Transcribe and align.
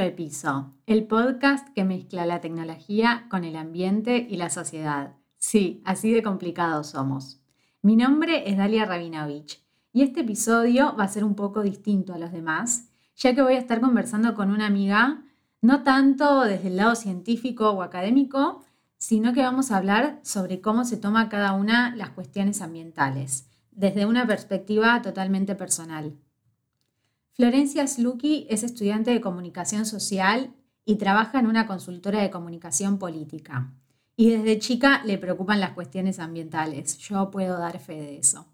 De 0.00 0.10
Piso, 0.10 0.72
el 0.86 1.04
podcast 1.04 1.68
que 1.68 1.84
mezcla 1.84 2.26
la 2.26 2.40
tecnología 2.40 3.26
con 3.30 3.44
el 3.44 3.54
ambiente 3.54 4.26
y 4.28 4.36
la 4.36 4.50
sociedad. 4.50 5.14
Sí, 5.38 5.82
así 5.84 6.12
de 6.12 6.22
complicados 6.22 6.88
somos. 6.88 7.40
Mi 7.80 7.94
nombre 7.94 8.50
es 8.50 8.56
Dalia 8.56 8.86
Rabinovich 8.86 9.62
y 9.92 10.02
este 10.02 10.22
episodio 10.22 10.96
va 10.96 11.04
a 11.04 11.08
ser 11.08 11.22
un 11.22 11.36
poco 11.36 11.62
distinto 11.62 12.12
a 12.12 12.18
los 12.18 12.32
demás, 12.32 12.90
ya 13.14 13.36
que 13.36 13.42
voy 13.42 13.54
a 13.54 13.58
estar 13.58 13.80
conversando 13.80 14.34
con 14.34 14.50
una 14.50 14.66
amiga, 14.66 15.22
no 15.62 15.84
tanto 15.84 16.42
desde 16.42 16.68
el 16.68 16.76
lado 16.76 16.96
científico 16.96 17.70
o 17.70 17.82
académico, 17.82 18.64
sino 18.98 19.32
que 19.32 19.42
vamos 19.42 19.70
a 19.70 19.76
hablar 19.76 20.18
sobre 20.22 20.60
cómo 20.60 20.84
se 20.84 20.96
toma 20.96 21.28
cada 21.28 21.52
una 21.52 21.94
las 21.94 22.10
cuestiones 22.10 22.62
ambientales, 22.62 23.48
desde 23.70 24.06
una 24.06 24.26
perspectiva 24.26 25.00
totalmente 25.02 25.54
personal. 25.54 26.16
Florencia 27.36 27.84
Sluki 27.88 28.46
es 28.48 28.62
estudiante 28.62 29.10
de 29.10 29.20
comunicación 29.20 29.86
social 29.86 30.54
y 30.84 30.98
trabaja 30.98 31.40
en 31.40 31.48
una 31.48 31.66
consultora 31.66 32.22
de 32.22 32.30
comunicación 32.30 33.00
política. 33.00 33.72
Y 34.14 34.30
desde 34.30 34.60
chica 34.60 35.02
le 35.04 35.18
preocupan 35.18 35.58
las 35.58 35.72
cuestiones 35.72 36.20
ambientales. 36.20 36.96
Yo 36.98 37.32
puedo 37.32 37.58
dar 37.58 37.80
fe 37.80 37.94
de 37.94 38.18
eso. 38.18 38.46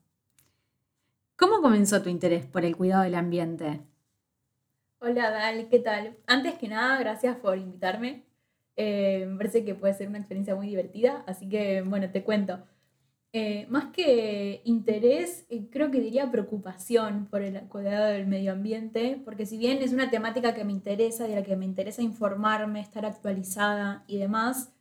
¿Cómo 1.36 1.60
comenzó 1.60 2.00
tu 2.00 2.08
interés 2.08 2.46
por 2.46 2.64
el 2.64 2.74
cuidado 2.74 3.02
del 3.02 3.16
ambiente? 3.16 3.82
Hola 4.98 5.30
Dal, 5.30 5.68
¿qué 5.68 5.80
tal? 5.80 6.16
Antes 6.26 6.54
que 6.54 6.68
nada, 6.68 6.98
gracias 6.98 7.36
por 7.36 7.58
invitarme. 7.58 8.24
Eh, 8.76 9.26
me 9.28 9.36
parece 9.36 9.62
que 9.62 9.74
puede 9.74 9.92
ser 9.92 10.08
una 10.08 10.18
experiencia 10.18 10.54
muy 10.54 10.68
divertida, 10.68 11.22
así 11.26 11.50
que 11.50 11.82
bueno, 11.82 12.10
te 12.10 12.24
cuento. 12.24 12.64
Eh, 13.32 13.66
más 13.68 13.92
que 13.92 14.60
interés, 14.64 15.46
eh, 15.50 15.68
creo 15.70 15.92
que 15.92 16.00
diría 16.00 16.32
preocupación 16.32 17.26
por 17.26 17.42
el 17.42 17.60
cuidado 17.68 18.06
del 18.08 18.26
medio 18.26 18.50
ambiente, 18.50 19.22
porque 19.24 19.46
si 19.46 19.56
bien 19.56 19.78
es 19.82 19.92
una 19.92 20.10
temática 20.10 20.52
que 20.52 20.64
me 20.64 20.72
interesa, 20.72 21.28
de 21.28 21.36
la 21.36 21.44
que 21.44 21.54
me 21.54 21.64
interesa 21.64 22.02
informarme, 22.02 22.80
estar 22.80 23.06
actualizada 23.06 24.02
y 24.08 24.18
demás, 24.18 24.72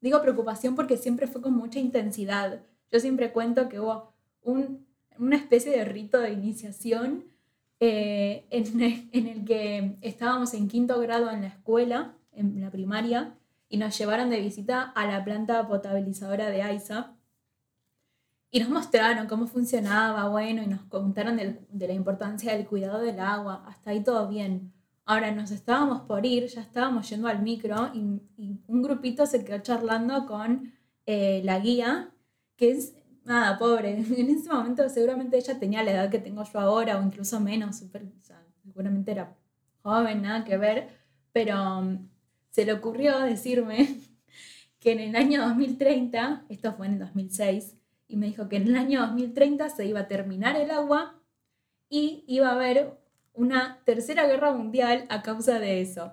digo 0.00 0.22
preocupación 0.22 0.76
porque 0.76 0.96
siempre 0.96 1.26
fue 1.26 1.42
con 1.42 1.54
mucha 1.54 1.80
intensidad. 1.80 2.62
Yo 2.92 3.00
siempre 3.00 3.32
cuento 3.32 3.68
que 3.68 3.80
hubo 3.80 4.12
una 4.44 5.36
especie 5.36 5.72
de 5.72 5.84
rito 5.84 6.20
de 6.20 6.32
iniciación 6.32 7.24
eh, 7.80 8.46
en, 8.50 8.80
en 9.12 9.26
el 9.26 9.44
que 9.44 9.96
estábamos 10.00 10.54
en 10.54 10.68
quinto 10.68 11.00
grado 11.00 11.28
en 11.32 11.42
la 11.42 11.48
escuela, 11.48 12.14
en 12.32 12.60
la 12.60 12.70
primaria, 12.70 13.34
y 13.68 13.78
nos 13.78 13.98
llevaron 13.98 14.30
de 14.30 14.40
visita 14.40 14.82
a 14.82 15.06
la 15.06 15.24
planta 15.24 15.66
potabilizadora 15.66 16.50
de 16.50 16.62
AISA 16.62 17.15
y 18.50 18.60
nos 18.60 18.68
mostraron 18.68 19.26
cómo 19.26 19.46
funcionaba, 19.46 20.28
bueno, 20.28 20.62
y 20.62 20.66
nos 20.66 20.82
contaron 20.84 21.36
de 21.36 21.86
la 21.86 21.92
importancia 21.92 22.52
del 22.52 22.66
cuidado 22.66 23.00
del 23.00 23.20
agua. 23.20 23.64
Hasta 23.66 23.90
ahí 23.90 24.02
todo 24.02 24.28
bien. 24.28 24.72
Ahora 25.04 25.30
nos 25.30 25.52
estábamos 25.52 26.02
por 26.02 26.26
ir, 26.26 26.46
ya 26.46 26.62
estábamos 26.62 27.08
yendo 27.08 27.28
al 27.28 27.40
micro 27.40 27.90
y, 27.94 28.00
un 28.66 28.82
grupito 28.82 29.24
se 29.26 29.44
quedó 29.44 29.58
charlando 29.60 30.26
con 30.26 30.72
eh, 31.06 31.42
la 31.44 31.60
guía, 31.60 32.10
que 32.56 32.72
es, 32.72 32.94
nada, 33.24 33.56
pobre. 33.58 34.04
En 34.16 34.30
ese 34.30 34.52
momento 34.52 34.88
seguramente 34.88 35.36
ella 35.36 35.58
tenía 35.58 35.84
la 35.84 35.92
edad 35.92 36.10
que 36.10 36.18
tengo 36.18 36.42
yo 36.42 36.58
ahora 36.58 36.98
o 36.98 37.02
incluso 37.04 37.38
menos, 37.40 37.82
seguramente 38.64 39.12
era 39.12 39.36
joven, 39.82 40.22
nada 40.22 40.44
que 40.44 40.56
ver, 40.56 40.88
pero 41.32 41.78
um, 41.78 42.08
se 42.50 42.64
le 42.64 42.72
ocurrió 42.72 43.20
decirme 43.20 44.00
que 44.80 44.92
en 44.92 45.00
el 45.00 45.14
año 45.16 45.46
2030, 45.46 46.46
esto 46.48 46.72
fue 46.74 46.86
en 46.86 46.94
el 46.94 46.98
2006, 46.98 47.76
y 48.08 48.16
me 48.16 48.26
dijo 48.26 48.48
que 48.48 48.56
en 48.56 48.68
el 48.68 48.76
año 48.76 49.00
2030 49.00 49.68
se 49.70 49.86
iba 49.86 50.00
a 50.00 50.08
terminar 50.08 50.56
el 50.56 50.70
agua 50.70 51.20
y 51.88 52.24
iba 52.26 52.48
a 52.48 52.54
haber 52.54 52.98
una 53.34 53.80
tercera 53.84 54.26
guerra 54.26 54.52
mundial 54.52 55.06
a 55.08 55.22
causa 55.22 55.58
de 55.58 55.80
eso. 55.80 56.12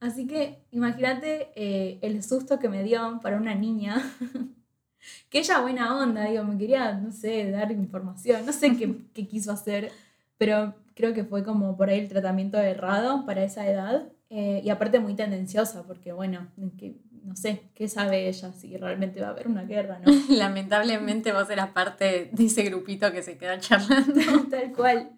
Así 0.00 0.26
que 0.26 0.58
imagínate 0.70 1.48
eh, 1.54 1.98
el 2.02 2.22
susto 2.22 2.58
que 2.58 2.68
me 2.68 2.82
dio 2.82 3.18
para 3.22 3.36
una 3.36 3.54
niña, 3.54 4.02
que 5.30 5.38
ella 5.38 5.60
buena 5.60 5.96
onda, 5.98 6.24
digo, 6.24 6.44
me 6.44 6.58
quería, 6.58 6.92
no 6.92 7.12
sé, 7.12 7.50
dar 7.50 7.72
información, 7.72 8.44
no 8.44 8.52
sé 8.52 8.76
qué, 8.76 8.94
qué 9.14 9.26
quiso 9.26 9.52
hacer, 9.52 9.90
pero 10.38 10.74
creo 10.94 11.14
que 11.14 11.24
fue 11.24 11.44
como 11.44 11.76
por 11.76 11.88
ahí 11.88 12.00
el 12.00 12.08
tratamiento 12.08 12.58
errado 12.58 13.24
para 13.24 13.44
esa 13.44 13.68
edad. 13.68 14.08
Eh, 14.28 14.60
y 14.64 14.70
aparte 14.70 14.98
muy 14.98 15.14
tendenciosa, 15.14 15.84
porque 15.84 16.12
bueno, 16.12 16.48
que 16.76 16.96
no 17.26 17.34
sé, 17.34 17.62
¿qué 17.74 17.88
sabe 17.88 18.28
ella 18.28 18.52
si 18.52 18.76
realmente 18.76 19.20
va 19.20 19.28
a 19.28 19.30
haber 19.30 19.48
una 19.48 19.64
guerra, 19.64 19.98
no? 19.98 20.12
Lamentablemente 20.30 21.32
vos 21.32 21.50
eras 21.50 21.70
parte 21.70 22.30
de 22.32 22.44
ese 22.44 22.62
grupito 22.62 23.10
que 23.10 23.22
se 23.22 23.36
queda 23.36 23.58
charlando. 23.58 24.20
Tal 24.50 24.72
cual. 24.72 25.10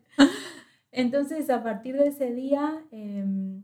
Entonces, 0.90 1.50
a 1.50 1.62
partir 1.62 1.96
de 1.96 2.08
ese 2.08 2.32
día, 2.32 2.82
em, 2.90 3.62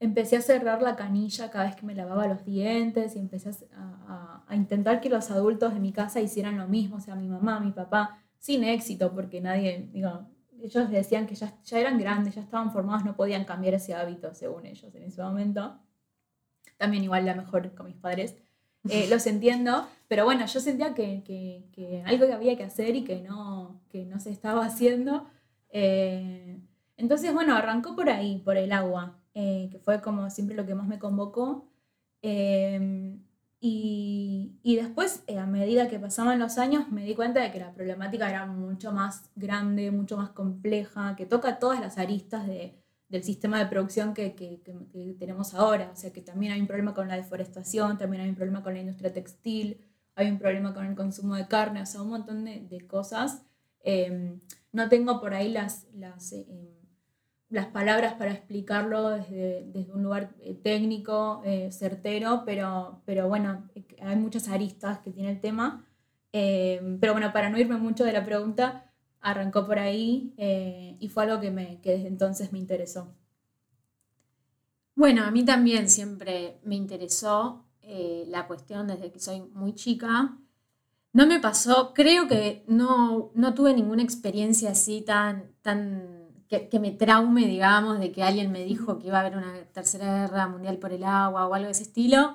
empecé 0.00 0.36
a 0.36 0.42
cerrar 0.42 0.82
la 0.82 0.96
canilla 0.96 1.48
cada 1.50 1.66
vez 1.66 1.76
que 1.76 1.86
me 1.86 1.94
lavaba 1.94 2.26
los 2.26 2.44
dientes 2.44 3.14
y 3.14 3.20
empecé 3.20 3.50
a, 3.76 4.44
a, 4.48 4.56
intentar 4.56 5.00
que 5.00 5.08
los 5.08 5.30
adultos 5.30 5.72
de 5.72 5.78
mi 5.78 5.92
casa 5.92 6.20
hicieran 6.20 6.58
lo 6.58 6.66
mismo, 6.66 6.96
o 6.96 7.00
sea, 7.00 7.14
mi 7.14 7.28
mamá, 7.28 7.60
mi 7.60 7.70
papá, 7.70 8.18
sin 8.40 8.64
éxito, 8.64 9.12
porque 9.14 9.40
nadie, 9.40 9.88
digo, 9.92 10.28
ellos 10.60 10.90
decían 10.90 11.26
que 11.26 11.36
ya, 11.36 11.54
ya 11.62 11.78
eran 11.78 11.98
grandes, 11.98 12.34
ya 12.34 12.40
estaban 12.40 12.72
formados, 12.72 13.04
no 13.04 13.14
podían 13.14 13.44
cambiar 13.44 13.74
ese 13.74 13.94
hábito, 13.94 14.34
según 14.34 14.66
ellos, 14.66 14.92
en 14.92 15.04
ese 15.04 15.22
momento 15.22 15.78
también 16.76 17.04
igual 17.04 17.24
la 17.26 17.34
mejor 17.34 17.74
con 17.74 17.86
mis 17.86 17.96
padres. 17.96 18.36
Eh, 18.88 19.08
los 19.10 19.26
entiendo, 19.26 19.84
pero 20.06 20.24
bueno, 20.24 20.46
yo 20.46 20.60
sentía 20.60 20.94
que, 20.94 21.24
que, 21.74 22.04
algo 22.06 22.24
que 22.24 22.32
había 22.32 22.56
que 22.56 22.62
hacer 22.62 22.94
y 22.94 23.02
que 23.02 23.20
no, 23.20 23.80
que 23.90 24.04
no 24.04 24.20
se 24.20 24.30
estaba 24.30 24.64
haciendo. 24.64 25.26
Eh, 25.70 26.60
entonces, 26.96 27.34
bueno, 27.34 27.56
arrancó 27.56 27.96
por 27.96 28.08
ahí, 28.08 28.38
por 28.44 28.56
el 28.56 28.70
agua, 28.70 29.18
eh, 29.34 29.70
que 29.72 29.80
fue 29.80 30.00
como 30.00 30.30
siempre 30.30 30.54
lo 30.54 30.66
que 30.66 30.76
más 30.76 30.86
me 30.86 31.00
convocó. 31.00 31.68
Y, 33.60 34.52
y, 34.62 34.76
después, 34.76 35.24
a 35.36 35.46
medida 35.46 35.88
que 35.88 35.98
pasaban 35.98 36.38
los 36.38 36.56
años, 36.56 36.88
me 36.92 37.02
di 37.02 37.16
cuenta 37.16 37.40
de 37.40 37.50
que 37.50 37.58
la 37.58 37.72
problemática 37.72 38.30
era 38.30 38.46
mucho 38.46 38.92
más 38.92 39.30
grande, 39.34 39.90
mucho 39.90 40.16
más 40.16 40.30
compleja, 40.30 41.16
que 41.16 41.26
toca 41.26 41.58
todas 41.58 41.80
las 41.80 41.98
aristas 41.98 42.46
de, 42.46 42.78
del 43.08 43.22
sistema 43.22 43.58
de 43.58 43.66
producción 43.66 44.14
que, 44.14 44.34
que, 44.34 44.60
tenemos 45.18 45.54
ahora. 45.54 45.90
O 45.92 45.96
sea 45.96 46.12
que 46.12 46.20
también 46.20 46.52
hay 46.52 46.60
un 46.60 46.66
problema 46.66 46.94
con 46.94 47.08
la 47.08 47.16
deforestación, 47.16 47.98
también 47.98 48.22
hay 48.22 48.28
un 48.28 48.34
problema 48.34 48.62
con 48.62 48.74
la 48.74 48.80
industria 48.80 49.12
textil, 49.12 49.80
hay 50.14 50.30
un 50.30 50.38
problema 50.38 50.74
con 50.74 50.86
el 50.86 50.94
consumo 50.94 51.34
de 51.36 51.46
carne, 51.46 51.82
o 51.82 51.86
sea, 51.86 52.02
un 52.02 52.10
montón 52.10 52.44
de, 52.44 52.86
cosas. 52.86 53.42
Em, 53.82 54.40
no 54.72 54.88
tengo 54.88 55.20
por 55.20 55.34
ahí 55.34 55.50
las, 55.50 55.86
las, 55.94 56.32
em, 56.32 56.46
las 57.48 57.66
palabras 57.66 58.14
para 58.14 58.32
explicarlo 58.32 59.10
desde, 59.10 59.64
desde 59.66 59.92
un 59.92 60.02
lugar 60.02 60.34
eh, 60.40 60.54
técnico, 60.54 61.42
eh, 61.44 61.70
certero, 61.70 62.42
pero, 62.44 63.02
pero 63.04 63.28
bueno, 63.28 63.68
hay 64.02 64.16
muchas 64.16 64.48
aristas 64.48 64.98
que 65.00 65.12
tiene 65.12 65.30
el 65.30 65.40
tema. 65.40 65.86
Em, 66.32 66.98
pero 66.98 67.12
bueno, 67.12 67.32
para 67.32 67.50
no 67.50 67.58
irme 67.58 67.76
mucho 67.76 68.04
de 68.04 68.12
la 68.12 68.24
pregunta, 68.24 68.85
arrancó 69.20 69.66
por 69.66 69.78
ahí 69.78 70.34
eh, 70.36 70.96
y 71.00 71.08
fue 71.08 71.24
algo 71.24 71.40
que, 71.40 71.50
me, 71.50 71.80
que 71.80 71.92
desde 71.92 72.08
entonces 72.08 72.52
me 72.52 72.58
interesó. 72.58 73.14
Bueno, 74.94 75.24
a 75.24 75.30
mí 75.30 75.44
también 75.44 75.90
siempre 75.90 76.58
me 76.64 76.74
interesó 76.74 77.66
eh, 77.82 78.24
la 78.28 78.46
cuestión 78.46 78.86
desde 78.86 79.12
que 79.12 79.20
soy 79.20 79.42
muy 79.52 79.74
chica. 79.74 80.38
No 81.12 81.26
me 81.26 81.40
pasó, 81.40 81.92
creo 81.94 82.28
que 82.28 82.64
no, 82.66 83.30
no 83.34 83.54
tuve 83.54 83.74
ninguna 83.74 84.02
experiencia 84.02 84.70
así 84.70 85.02
tan, 85.02 85.52
tan 85.62 86.16
que, 86.48 86.78
me 86.80 86.92
traume, 86.92 87.46
digamos, 87.46 87.98
de 87.98 88.12
que 88.12 88.22
alguien 88.22 88.52
me 88.52 88.64
dijo 88.64 88.98
que 88.98 89.08
iba 89.08 89.18
a 89.18 89.20
haber 89.20 89.36
una 89.36 89.64
tercera 89.72 90.26
guerra 90.26 90.48
mundial 90.48 90.78
por 90.78 90.92
el 90.92 91.04
agua 91.04 91.46
o 91.46 91.54
algo 91.54 91.66
de 91.66 91.72
ese 91.72 91.82
estilo. 91.82 92.34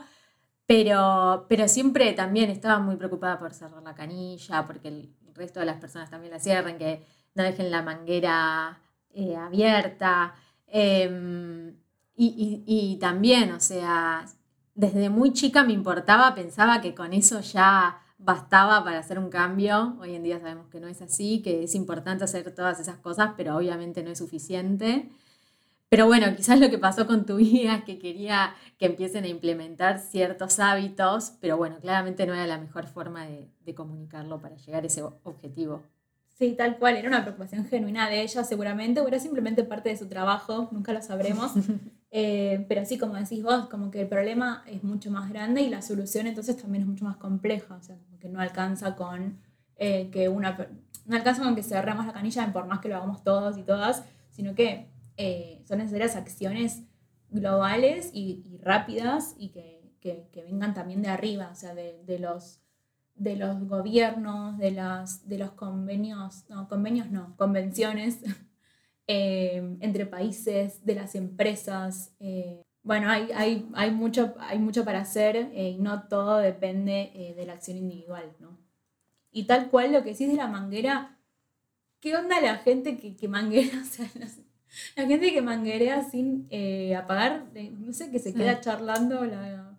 Pero, 0.66 1.45
pero 1.50 1.68
siempre 1.68 2.13
también 2.13 2.50
estaba 2.50 2.80
muy 2.80 2.95
preocupada 2.95 3.39
por 3.39 3.54
cerrar 3.54 3.84
la 3.84 3.95
canilla, 3.95 4.66
porque 4.68 4.88
el, 4.88 5.16
resto 5.42 5.60
de 5.60 5.66
las 5.66 5.80
personas 5.80 6.10
también 6.10 6.32
la 6.32 6.40
cierren, 6.40 6.78
que 6.78 7.06
no 7.36 7.44
dejen 7.44 7.72
la 7.72 7.82
manguera 7.82 8.80
eh, 9.14 9.36
abierta. 9.36 10.36
Em, 10.68 11.76
y, 12.16 12.98
también, 13.02 13.52
o 13.52 13.60
sea, 13.60 14.26
desde 14.76 15.10
muy 15.10 15.34
chica 15.34 15.64
me 15.64 15.74
importaba, 15.74 16.36
pensaba 16.36 16.80
que 16.80 16.94
con 16.94 17.14
eso 17.14 17.40
ya 17.42 18.00
bastaba 18.20 18.84
para 18.84 19.00
hacer 19.00 19.18
un 19.18 19.30
cambio. 19.30 19.98
Hoy 20.00 20.16
en 20.16 20.24
día 20.24 20.40
sabemos 20.40 20.68
que 20.68 20.80
no 20.80 20.88
es 20.88 21.02
así, 21.02 21.42
que 21.42 21.64
es 21.64 21.74
importante 21.74 22.24
hacer 22.24 22.54
todas 22.54 22.80
esas 22.80 22.98
cosas, 22.98 23.32
pero 23.36 23.58
obviamente 23.58 24.04
no 24.04 24.12
es 24.12 24.20
suficiente. 24.20 25.10
Pero 25.92 26.08
bueno, 26.08 26.34
quizás 26.38 26.58
lo 26.58 26.70
que 26.70 26.78
pasó 26.78 27.06
con 27.06 27.26
tu 27.26 27.38
hija 27.42 27.76
es 27.76 27.84
que 27.84 28.00
quería 28.00 28.56
que 28.78 28.86
empiecen 28.86 29.26
a 29.26 29.28
implementar 29.28 30.00
ciertos 30.00 30.58
hábitos, 30.60 31.34
pero 31.42 31.58
bueno, 31.58 31.80
claramente 31.82 32.26
no 32.26 32.34
era 32.34 32.48
la 32.48 32.58
mejor 32.58 32.88
forma 32.88 33.26
de, 33.26 33.76
comunicarlo 33.76 34.40
para 34.40 34.56
llegar 34.56 34.84
a 34.84 34.88
ese 34.88 35.04
objetivo. 35.04 35.82
Sí, 36.38 36.54
tal 36.54 36.78
cual, 36.78 36.96
era 36.96 37.10
una 37.10 37.24
preocupación 37.24 37.66
genuina 37.66 38.10
de 38.10 38.22
ella 38.22 38.46
seguramente, 38.46 39.02
o 39.02 39.08
era 39.08 39.20
simplemente 39.20 39.66
parte 39.66 39.90
de 39.90 39.98
su 39.98 40.08
trabajo, 40.08 40.70
nunca 40.72 40.94
lo 40.94 41.02
sabremos. 41.02 41.52
Eh, 42.14 42.66
pero 42.68 42.84
sí, 42.84 42.98
como 42.98 43.14
decís 43.14 43.42
vos, 43.42 43.70
como 43.70 43.90
que 43.90 44.02
el 44.02 44.08
problema 44.10 44.66
es 44.68 44.84
mucho 44.84 45.10
más 45.10 45.30
grande 45.30 45.62
y 45.62 45.70
la 45.70 45.82
solución 45.82 46.28
entonces 46.28 46.58
también 46.58 46.82
es 46.82 46.90
mucho 46.90 47.06
más 47.06 47.16
compleja, 47.16 47.74
o 47.76 47.82
sea, 47.82 47.96
como 47.96 48.20
que 48.20 48.28
no 48.28 48.42
alcanza 48.42 48.98
con 48.98 49.38
eh, 49.78 50.10
que 50.12 50.28
una... 50.28 50.58
No 51.06 51.16
alcanza 51.16 51.42
con 51.42 51.56
que 51.56 51.64
cerremos 51.64 52.06
la 52.06 52.12
canilla 52.12 52.52
por 52.52 52.68
más 52.68 52.80
que 52.80 52.90
lo 52.90 52.98
hagamos 52.98 53.24
todos 53.24 53.58
y 53.58 53.64
todas, 53.64 54.04
sino 54.30 54.56
que 54.56 54.92
eh, 55.24 55.62
son 55.68 55.78
necesarias 55.78 56.16
acciones 56.16 56.82
globales 57.30 58.10
y, 58.12 58.58
rápidas 58.64 59.36
y 59.38 59.50
que, 59.50 59.80
vengan 60.34 60.74
también 60.74 61.04
de 61.04 61.10
arriba, 61.10 61.50
o 61.52 61.56
sea, 61.56 61.76
de, 61.76 62.18
los, 62.18 62.60
de 63.14 63.36
los 63.36 63.68
gobiernos, 63.68 64.58
de, 64.58 64.72
las, 64.72 65.28
de 65.30 65.38
los 65.38 65.52
convenios, 65.52 66.46
no, 66.50 66.68
convenios 66.68 67.12
no, 67.12 67.36
convenciones 67.38 68.20
eh, 69.08 69.78
entre 69.80 70.08
países, 70.08 70.84
de 70.84 70.96
las 70.96 71.14
empresas. 71.14 72.16
Eh, 72.20 72.64
bueno, 72.82 73.08
hay, 73.12 73.30
hay, 73.76 73.92
mucho, 73.92 74.34
hay 74.40 74.58
mucho 74.58 74.84
para 74.84 75.02
hacer 75.02 75.52
y 75.56 75.78
no 75.78 76.08
todo 76.08 76.40
depende 76.40 77.34
de 77.38 77.46
la 77.46 77.54
acción 77.54 77.78
individual, 77.78 78.36
¿no? 78.40 78.58
Y 79.32 79.44
tal 79.44 79.70
cual 79.70 79.94
lo 79.94 80.04
que 80.04 80.14
decís 80.14 80.30
de 80.30 80.36
la 80.36 80.48
manguera, 80.48 81.20
¿qué 82.00 82.16
onda 82.16 82.42
la 82.42 82.58
gente 82.58 82.98
que, 82.98 83.28
manguera? 83.28 83.84
Sea, 83.86 84.10
la 84.96 85.06
gente 85.06 85.34
que 85.34 85.42
manguerea 85.42 86.04
sin 86.04 86.48
eh, 86.50 86.96
apagar, 86.96 87.46
no 87.80 87.94
sé, 87.94 88.12
que 88.12 88.20
se 88.20 88.34
queda 88.34 88.56
mm. 88.56 88.62
charlando 88.62 89.26
la... 89.26 89.78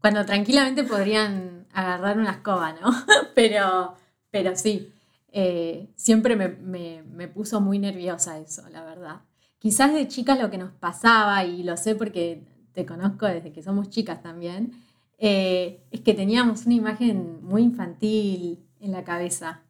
Cuando 0.00 0.24
tranquilamente 0.24 0.84
podrían 0.84 1.66
agarrar 1.72 2.18
una 2.18 2.32
escoba, 2.32 2.72
¿no? 2.72 2.90
pero, 3.34 3.94
pero 4.30 4.54
sí, 4.54 4.92
eh, 5.32 5.90
siempre 5.96 6.36
me, 6.36 7.28
puso 7.28 7.60
muy 7.60 7.78
nerviosa 7.78 8.38
eso, 8.38 8.68
la 8.70 8.84
verdad. 8.84 9.20
Quizás 9.58 9.92
de 9.92 10.06
chicas 10.06 10.38
lo 10.38 10.50
que 10.50 10.58
nos 10.58 10.72
pasaba, 10.72 11.44
y 11.44 11.62
lo 11.62 11.76
sé 11.76 11.94
porque 11.94 12.44
te 12.72 12.86
conozco 12.86 13.26
desde 13.26 13.52
que 13.52 13.62
somos 13.62 13.90
chicas 13.90 14.22
también, 14.22 14.72
eh, 15.18 15.82
es 15.90 16.00
que 16.02 16.14
teníamos 16.14 16.66
una 16.66 16.74
imagen 16.74 17.42
muy 17.42 17.62
infantil 17.62 18.60
en 18.80 18.92
la 18.92 19.02
cabeza, 19.02 19.62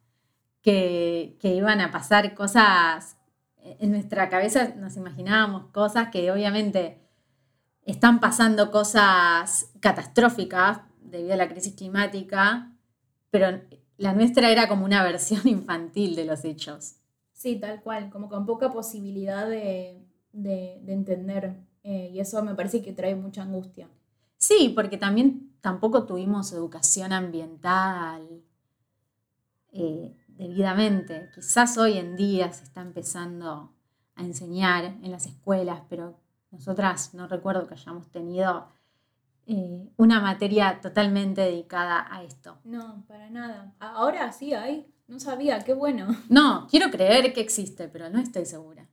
que, 0.61 1.37
que 1.41 1.55
iban 1.55 1.81
a 1.81 1.93
pasar 1.93 2.35
cosas 2.35 3.16
en 3.79 3.91
nuestra 3.91 4.29
cabeza 4.29 4.75
nos 4.77 4.97
imaginábamos 4.97 5.67
cosas 5.73 6.09
que 6.11 6.31
obviamente 6.31 7.01
están 7.85 8.21
pasando 8.21 8.71
cosas 8.71 9.71
catastróficas 9.81 10.81
debido 11.01 11.35
a 11.35 11.37
la 11.37 11.49
crisis 11.49 11.75
climática, 11.75 12.73
pero 13.31 13.61
la 13.97 14.13
nuestra 14.13 14.51
era 14.51 14.69
como 14.69 14.85
una 14.85 15.03
versión 15.03 15.43
infantil 15.49 16.17
de 16.17 16.25
los 16.25 16.45
hechos. 16.45 16.97
Sí, 17.33 17.57
tal 17.57 17.83
cual, 17.83 18.11
como 18.11 18.29
con 18.29 18.47
poca 18.47 18.73
posibilidad 18.73 19.49
de, 19.49 20.03
entender. 20.33 21.55
Eh, 21.85 22.11
y 22.13 22.21
eso 22.21 22.43
me 22.43 22.55
parece 22.55 22.83
que 22.83 22.93
trae 22.93 23.15
mucha 23.15 23.43
angustia. 23.43 23.89
Sí, 24.39 24.73
porque 24.75 24.99
también 24.99 25.53
tampoco 25.61 26.05
tuvimos 26.07 26.53
educación 26.53 27.13
ambiental. 27.13 28.43
Eh, 29.73 30.17
debidamente. 30.39 31.31
Quizás 31.35 31.77
hoy 31.79 31.99
en 31.99 32.17
día 32.17 32.53
se 32.53 32.65
está 32.65 32.81
empezando 32.83 33.73
a 34.15 34.23
enseñar 34.23 34.85
en 34.85 35.11
las 35.11 35.27
escuelas, 35.27 35.83
pero 35.89 36.19
nosotras 36.51 37.15
no 37.15 37.27
recuerdo 37.29 37.67
que 37.67 37.75
hayamos 37.75 38.11
tenido 38.11 38.69
eh, 39.47 39.89
una 39.97 40.21
materia 40.21 40.81
totalmente 40.81 41.43
dedicada 41.43 42.07
a 42.11 42.23
esto. 42.23 42.59
No, 42.65 43.05
para 43.07 43.31
nada. 43.31 43.75
Ahora 43.79 44.33
sí 44.33 44.55
hay. 44.55 44.93
No 45.07 45.21
sabía, 45.21 45.61
qué 45.61 45.73
bueno. 45.73 46.09
No, 46.29 46.67
quiero 46.69 46.91
creer 46.91 47.33
que 47.33 47.41
existe, 47.41 47.89
pero 47.89 48.11
no 48.11 48.19
estoy 48.19 48.45
segura. 48.45 48.89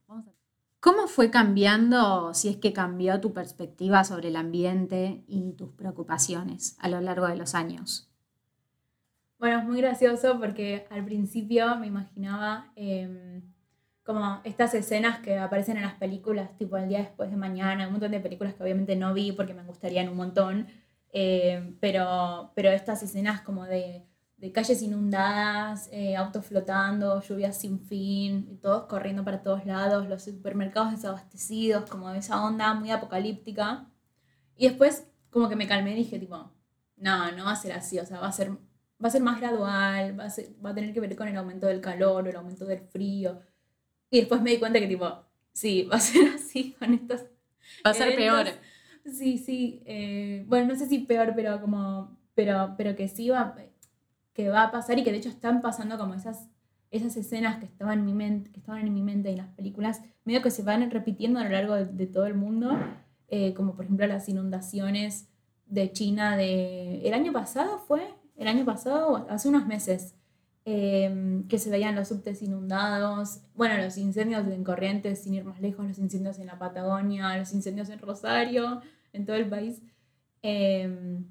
¿Cómo 0.78 1.08
fue 1.08 1.30
cambiando, 1.30 2.34
si 2.34 2.50
es 2.50 2.56
que 2.58 2.74
cambió 2.74 3.18
tu 3.18 3.32
perspectiva 3.32 4.04
sobre 4.04 4.28
el 4.28 4.36
ambiente 4.36 5.24
y 5.26 5.54
tus 5.54 5.70
preocupaciones 5.70 6.76
a 6.78 6.90
lo 6.90 7.00
largo 7.00 7.26
de 7.26 7.36
los 7.36 7.54
años? 7.54 8.13
Bueno, 9.38 9.58
es 9.58 9.64
muy 9.64 9.80
gracioso 9.80 10.38
porque 10.40 10.86
al 10.90 11.04
principio 11.04 11.76
me 11.76 11.86
imaginaba 11.86 12.72
em, 12.76 13.42
como 14.02 14.40
estas 14.44 14.74
escenas 14.74 15.20
que 15.20 15.38
aparecen 15.38 15.76
en 15.76 15.82
las 15.82 15.94
películas, 15.94 16.56
tipo 16.56 16.76
el 16.76 16.88
día 16.88 16.98
después 17.00 17.30
de 17.30 17.36
mañana, 17.36 17.86
un 17.86 17.92
montón 17.92 18.12
de 18.12 18.20
películas 18.20 18.54
que 18.54 18.62
obviamente 18.62 18.96
no 18.96 19.12
vi 19.14 19.32
porque 19.32 19.54
me 19.54 19.62
gustarían 19.64 20.08
un 20.08 20.16
montón, 20.16 20.68
em, 21.12 21.76
pero, 21.80 22.52
pero 22.54 22.70
estas 22.70 23.02
escenas 23.02 23.40
como 23.42 23.64
de, 23.64 24.06
calles 24.52 24.82
inundadas, 24.82 25.88
eh, 25.90 26.16
autos 26.16 26.44
flotando, 26.46 27.20
lluvias 27.22 27.58
sin 27.58 27.80
fin, 27.80 28.58
todos 28.60 28.84
corriendo 28.86 29.24
para 29.24 29.42
todos 29.42 29.64
lados, 29.64 30.06
los 30.08 30.22
supermercados 30.24 30.92
desabastecidos, 30.92 31.88
como 31.88 32.10
esa 32.10 32.44
onda 32.44 32.74
muy 32.74 32.90
apocalíptica. 32.90 33.86
Y 34.56 34.68
después 34.68 35.08
como 35.30 35.48
que 35.48 35.56
me 35.56 35.66
calmé 35.66 35.92
y 35.92 35.96
dije 35.96 36.18
tipo, 36.18 36.52
no, 36.96 37.32
no 37.32 37.44
va 37.46 37.52
a 37.52 37.56
ser 37.56 37.72
así, 37.72 37.98
o 37.98 38.06
sea, 38.06 38.20
va 38.20 38.28
a 38.28 38.32
ser 38.32 38.52
va 39.02 39.08
a 39.08 39.10
ser 39.10 39.22
más 39.22 39.40
gradual, 39.40 40.18
va 40.18 40.24
a, 40.24 40.32
va 40.64 40.70
a 40.70 40.74
tener 40.74 40.92
que 40.92 41.00
ver 41.00 41.16
con 41.16 41.28
el 41.28 41.36
aumento 41.36 41.66
del 41.66 41.80
calor 41.80 42.26
o 42.26 42.30
el 42.30 42.36
aumento 42.36 42.64
del 42.64 42.80
frío. 42.80 43.40
Y 44.10 44.18
después 44.18 44.40
me 44.42 44.50
di 44.50 44.58
cuenta 44.58 44.80
que 44.80 44.86
tipo, 44.86 45.24
sí, 45.52 45.82
va 45.92 45.96
a 45.96 46.00
ser 46.00 46.28
así 46.34 46.72
con 46.78 46.94
estos... 46.94 47.22
Va 47.84 47.90
a 47.90 47.94
ser 47.94 48.14
peor. 48.14 48.46
Sí, 49.04 49.38
sí. 49.38 49.82
Eh, 49.86 50.44
bueno, 50.46 50.68
no 50.68 50.76
sé 50.76 50.86
si 50.86 51.00
peor, 51.00 51.32
pero 51.34 51.60
como... 51.60 52.16
Pero, 52.34 52.74
pero 52.76 52.96
que 52.96 53.06
sí 53.06 53.30
va, 53.30 53.54
que 54.32 54.48
va 54.48 54.64
a 54.64 54.72
pasar 54.72 54.98
y 54.98 55.04
que 55.04 55.12
de 55.12 55.18
hecho 55.18 55.28
están 55.28 55.60
pasando 55.60 55.96
como 55.96 56.14
esas, 56.14 56.48
esas 56.90 57.16
escenas 57.16 57.58
que 57.58 57.66
estaban, 57.66 58.00
en 58.00 58.04
mi 58.04 58.12
mente, 58.12 58.50
que 58.50 58.58
estaban 58.58 58.84
en 58.86 58.92
mi 58.92 59.02
mente 59.02 59.30
en 59.30 59.38
las 59.38 59.48
películas, 59.50 60.02
medio 60.24 60.42
que 60.42 60.50
se 60.50 60.64
van 60.64 60.90
repitiendo 60.90 61.38
a 61.38 61.44
lo 61.44 61.50
largo 61.50 61.74
de, 61.76 62.06
todo 62.08 62.26
el 62.26 62.34
mundo, 62.34 62.76
eh, 63.28 63.54
como 63.54 63.76
por 63.76 63.84
ejemplo 63.84 64.06
las 64.08 64.28
inundaciones 64.28 65.28
de 65.66 65.92
China 65.92 66.36
de... 66.36 67.06
¿El 67.06 67.14
año 67.14 67.32
pasado 67.32 67.78
fue? 67.78 68.02
El 68.36 68.48
año 68.48 68.64
pasado, 68.64 69.26
hace 69.28 69.48
unos 69.48 69.66
meses, 69.66 70.14
em, 70.64 71.46
que 71.48 71.58
se 71.58 71.70
veían 71.70 71.94
los 71.94 72.08
subtes 72.08 72.42
inundados, 72.42 73.40
bueno, 73.54 73.76
los 73.82 73.98
incendios 73.98 74.46
en 74.46 74.64
Corrientes, 74.64 75.22
sin 75.22 75.34
ir 75.34 75.44
más 75.44 75.60
lejos, 75.60 75.86
los 75.86 75.98
incendios 75.98 76.38
en 76.38 76.46
la 76.46 76.58
Patagonia, 76.58 77.36
los 77.38 77.52
incendios 77.52 77.88
en 77.90 77.98
Rosario, 77.98 78.80
en 79.12 79.26
todo 79.26 79.36
el 79.36 79.48
país. 79.48 79.82
Em, 80.42 81.26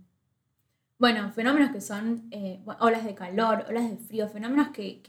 bueno, 1.00 1.31
fenómenos 1.33 1.71
que 1.71 1.81
son 1.81 2.27
eh, 2.31 2.63
olas 2.79 3.03
de 3.03 3.13
calor, 3.15 3.65
olas 3.67 3.89
de 3.89 3.97
frío, 3.97 4.29
fenómenos 4.29 4.69
que, 4.69 5.01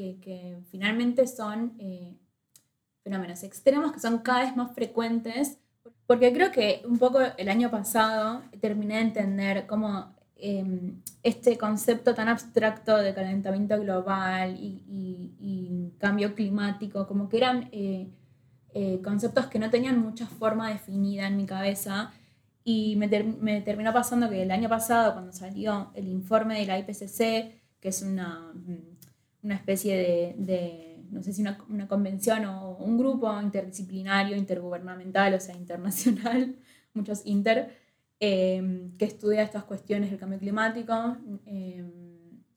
finalmente 0.71 1.27
son 1.27 1.75
eh, 1.79 2.17
fenómenos 3.05 3.43
extremos 3.45 3.93
que 3.93 4.01
son 4.01 4.19
cada 4.19 4.43
vez 4.43 4.57
más 4.57 4.75
frecuentes, 4.75 5.59
porque 6.07 6.33
creo 6.33 6.51
que 6.51 6.83
un 6.87 6.99
poco 6.99 7.21
el 7.37 7.49
año 7.49 7.71
pasado 7.71 8.43
terminé 8.61 8.97
de 8.97 9.01
entender 9.03 9.67
cómo 9.67 10.14
Em, 10.37 11.01
este 11.23 11.57
concepto 11.57 12.13
tan 12.15 12.29
abstracto 12.29 12.97
de 12.99 13.15
calentamiento 13.15 13.79
global 13.81 14.57
y, 14.59 15.93
cambio 15.99 16.35
climático, 16.35 17.07
como 17.07 17.29
que 17.29 17.39
eran 17.39 17.69
eh, 17.73 18.11
eh, 18.75 19.01
conceptos 19.03 19.47
que 19.47 19.59
no 19.59 19.71
tenían 19.71 19.99
mucha 20.01 20.27
forma 20.27 20.69
definida 20.69 21.27
en 21.29 21.37
mi 21.37 21.47
cabeza. 21.47 22.13
Y 22.65 22.97
me, 22.97 23.09
terminó 23.09 23.93
pasando 23.93 24.29
que 24.29 24.43
el 24.43 24.51
año 24.51 24.69
pasado, 24.69 25.15
cuando 25.15 25.33
salió 25.33 25.91
el 25.95 26.09
informe 26.09 26.59
de 26.59 26.67
la 26.67 26.79
IPCC, 26.79 27.79
que 27.81 27.89
es 27.89 28.03
una, 28.03 28.53
una 29.43 29.55
especie 29.55 30.35
de, 30.37 31.05
no 31.11 31.23
sé 31.23 31.33
si 31.33 31.43
una, 31.43 31.59
una, 31.69 31.89
convención 31.89 32.45
o 32.47 32.77
un 32.77 32.99
grupo 32.99 33.41
interdisciplinario, 33.41 34.37
intergubernamental, 34.37 35.35
o 35.35 35.41
sea, 35.41 35.57
internacional, 35.57 36.57
muchos 36.95 37.23
inter, 37.25 37.84
Em, 38.21 38.97
que 38.97 39.05
estudia 39.05 39.43
estas 39.43 39.65
cuestiones 39.65 40.11
del 40.11 40.19
cambio 40.19 40.39
climático, 40.39 40.95
em, 41.47 41.91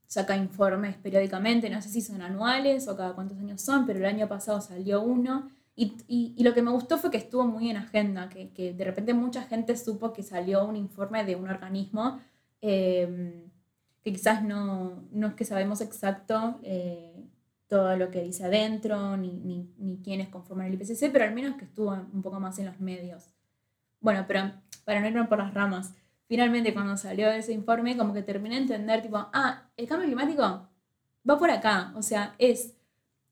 saca 0.05 0.37
informes 0.37 0.95
periódicamente, 0.97 1.69
no 1.69 1.81
sé 1.81 1.89
si 1.89 2.01
son 2.01 2.21
anuales 2.21 2.87
o 2.87 2.95
cada 2.95 3.13
cuántos 3.13 3.37
años 3.39 3.61
son, 3.61 3.85
pero 3.85 3.99
el 3.99 4.05
año 4.05 4.27
pasado 4.27 4.61
salió 4.61 5.01
uno. 5.01 5.49
Y, 5.75 6.41
lo 6.43 6.53
que 6.53 6.61
me 6.61 6.71
gustó 6.71 6.97
fue 6.97 7.11
que 7.11 7.17
estuvo 7.17 7.45
muy 7.45 7.69
en 7.69 7.77
agenda, 7.77 8.29
que, 8.29 8.73
de 8.73 8.83
repente 8.83 9.13
mucha 9.13 9.43
gente 9.43 9.75
supo 9.77 10.13
que 10.13 10.23
salió 10.23 10.65
un 10.65 10.75
informe 10.75 11.23
de 11.23 11.35
un 11.35 11.49
organismo 11.49 12.19
em, 12.61 13.51
que 14.03 14.11
quizás 14.13 14.43
no, 14.43 15.03
no, 15.11 15.27
es 15.27 15.33
que 15.35 15.45
sabemos 15.45 15.81
exacto 15.81 16.59
eh, 16.63 17.13
todo 17.67 17.95
lo 17.97 18.09
que 18.09 18.23
dice 18.23 18.45
adentro, 18.45 19.17
ni, 19.17 19.31
ni, 19.39 19.69
ni 19.77 19.97
quiénes 20.01 20.29
conforman 20.29 20.67
el 20.67 20.75
IPCC, 20.75 21.11
pero 21.11 21.25
al 21.25 21.33
menos 21.33 21.57
que 21.57 21.65
estuvo 21.65 21.91
un 21.91 22.21
poco 22.21 22.39
más 22.39 22.57
en 22.59 22.67
los 22.67 22.79
medios. 22.79 23.36
Bueno, 24.07 24.23
pero 24.25 24.53
para 24.85 25.01
no 25.01 25.07
irnos 25.09 25.27
por 25.27 25.37
las 25.37 25.53
ramas, 25.53 25.93
finalmente 26.29 26.73
cuando 26.73 26.95
salió 26.95 27.29
ese 27.29 27.51
informe, 27.51 27.97
como 27.97 28.13
que 28.13 28.23
terminé 28.23 28.55
de 28.55 28.61
entender, 28.61 29.01
tipo, 29.01 29.17
ah, 29.17 29.69
el 29.75 29.85
cambio 29.85 30.07
climático 30.07 30.69
va 31.29 31.37
por 31.37 31.51
acá, 31.51 31.91
o 31.93 32.01
sea, 32.01 32.33
es 32.37 32.73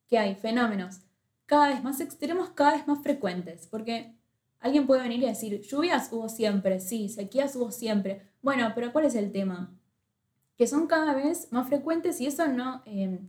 que 0.09 0.17
hay 0.17 0.35
fenómenos 0.35 0.99
cada 1.45 1.69
vez 1.69 1.81
más 1.81 2.01
extremos, 2.01 2.49
cada 2.49 2.73
vez 2.73 2.85
más 2.89 3.01
frecuentes, 3.01 3.67
porque 3.67 4.17
alguien 4.59 4.85
puede 4.85 5.03
venir 5.03 5.23
y 5.23 5.27
decir, 5.27 5.61
lluvias 5.61 6.11
hubo 6.11 6.27
siempre, 6.27 6.81
sí, 6.81 7.07
sequías 7.07 7.55
hubo 7.55 7.71
siempre, 7.71 8.23
bueno, 8.41 8.73
pero 8.75 8.91
¿cuál 8.91 9.05
es 9.05 9.15
el 9.15 9.31
tema? 9.31 9.73
Que 10.57 10.67
son 10.67 10.87
cada 10.87 11.13
vez 11.13 11.47
más 11.53 11.69
frecuentes 11.69 12.19
y 12.19 12.27
eso 12.27 12.49
no... 12.49 12.83
Eh, 12.85 13.21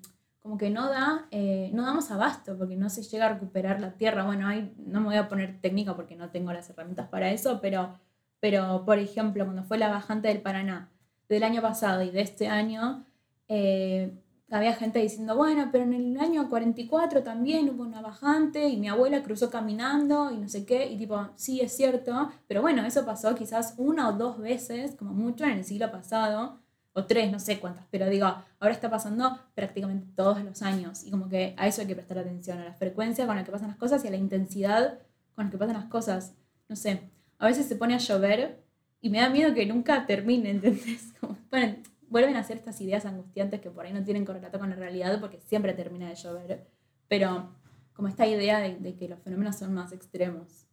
como 0.46 0.58
que 0.58 0.70
no 0.70 0.88
da, 0.88 1.26
eh, 1.32 1.72
no 1.74 1.84
damos 1.84 2.08
abasto 2.12 2.56
porque 2.56 2.76
no 2.76 2.88
se 2.88 3.02
llega 3.02 3.26
a 3.26 3.32
recuperar 3.32 3.80
la 3.80 3.94
tierra. 3.94 4.24
Bueno, 4.24 4.46
ahí 4.46 4.72
no 4.78 5.00
me 5.00 5.06
voy 5.06 5.16
a 5.16 5.28
poner 5.28 5.60
técnica 5.60 5.96
porque 5.96 6.14
no 6.14 6.30
tengo 6.30 6.52
las 6.52 6.70
herramientas 6.70 7.08
para 7.08 7.32
eso, 7.32 7.58
pero, 7.60 7.98
pero 8.38 8.84
por 8.86 9.00
ejemplo, 9.00 9.44
cuando 9.44 9.64
fue 9.64 9.76
la 9.76 9.88
bajante 9.88 10.28
del 10.28 10.42
Paraná 10.42 10.88
del 11.28 11.42
año 11.42 11.60
pasado 11.62 12.00
y 12.02 12.10
de 12.12 12.20
este 12.20 12.46
año, 12.46 13.04
eh, 13.48 14.16
había 14.48 14.72
gente 14.74 15.00
diciendo, 15.00 15.34
bueno, 15.34 15.70
pero 15.72 15.82
en 15.82 15.94
el 15.94 16.20
año 16.20 16.48
44 16.48 17.24
también 17.24 17.68
hubo 17.68 17.82
una 17.82 18.00
bajante 18.00 18.68
y 18.68 18.76
mi 18.76 18.86
abuela 18.86 19.24
cruzó 19.24 19.50
caminando 19.50 20.30
y 20.30 20.36
no 20.36 20.48
sé 20.48 20.64
qué, 20.64 20.86
y 20.86 20.96
tipo, 20.96 21.30
sí, 21.34 21.60
es 21.60 21.74
cierto, 21.76 22.30
pero 22.46 22.62
bueno, 22.62 22.86
eso 22.86 23.04
pasó 23.04 23.34
quizás 23.34 23.74
una 23.78 24.08
o 24.10 24.12
dos 24.12 24.38
veces, 24.38 24.94
como 24.94 25.12
mucho, 25.12 25.42
en 25.42 25.50
el 25.58 25.64
siglo 25.64 25.90
pasado, 25.90 26.60
o 26.96 27.04
tres, 27.04 27.30
no 27.30 27.38
sé 27.38 27.60
cuántas, 27.60 27.84
pero 27.90 28.08
digo, 28.08 28.26
ahora 28.58 28.72
está 28.72 28.88
pasando 28.88 29.38
prácticamente 29.54 30.06
todos 30.16 30.42
los 30.42 30.62
años, 30.62 31.04
y 31.04 31.10
como 31.10 31.28
que 31.28 31.54
a 31.58 31.66
eso 31.66 31.82
hay 31.82 31.86
que 31.86 31.94
prestar 31.94 32.18
atención, 32.18 32.58
a 32.58 32.64
la 32.64 32.72
frecuencia 32.72 33.26
con 33.26 33.36
la 33.36 33.44
que 33.44 33.52
pasan 33.52 33.68
las 33.68 33.76
cosas 33.76 34.02
y 34.02 34.08
a 34.08 34.10
la 34.10 34.16
intensidad 34.16 34.98
con 35.34 35.44
la 35.44 35.50
que 35.50 35.58
pasan 35.58 35.76
las 35.76 35.84
cosas. 35.90 36.34
No 36.70 36.74
sé, 36.74 37.10
a 37.38 37.46
veces 37.46 37.66
se 37.66 37.76
pone 37.76 37.94
a 37.94 37.98
llover 37.98 38.64
y 39.02 39.10
me 39.10 39.18
da 39.18 39.28
miedo 39.28 39.52
que 39.52 39.66
nunca 39.66 40.06
termine, 40.06 40.50
¿entendés? 40.52 41.12
Como, 41.20 41.36
bueno, 41.50 41.76
vuelven 42.08 42.34
a 42.34 42.40
hacer 42.40 42.56
estas 42.56 42.80
ideas 42.80 43.04
angustiantes 43.04 43.60
que 43.60 43.70
por 43.70 43.84
ahí 43.84 43.92
no 43.92 44.02
tienen 44.02 44.24
correlato 44.24 44.58
con 44.58 44.70
la 44.70 44.76
realidad 44.76 45.20
porque 45.20 45.38
siempre 45.38 45.74
termina 45.74 46.08
de 46.08 46.14
llover, 46.14 46.66
pero 47.08 47.54
como 47.92 48.08
esta 48.08 48.26
idea 48.26 48.58
de, 48.60 48.96
que 48.96 49.06
los 49.06 49.20
fenómenos 49.20 49.56
son 49.56 49.74
más 49.74 49.92
extremos. 49.92 50.66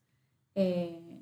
Eh, 0.56 1.22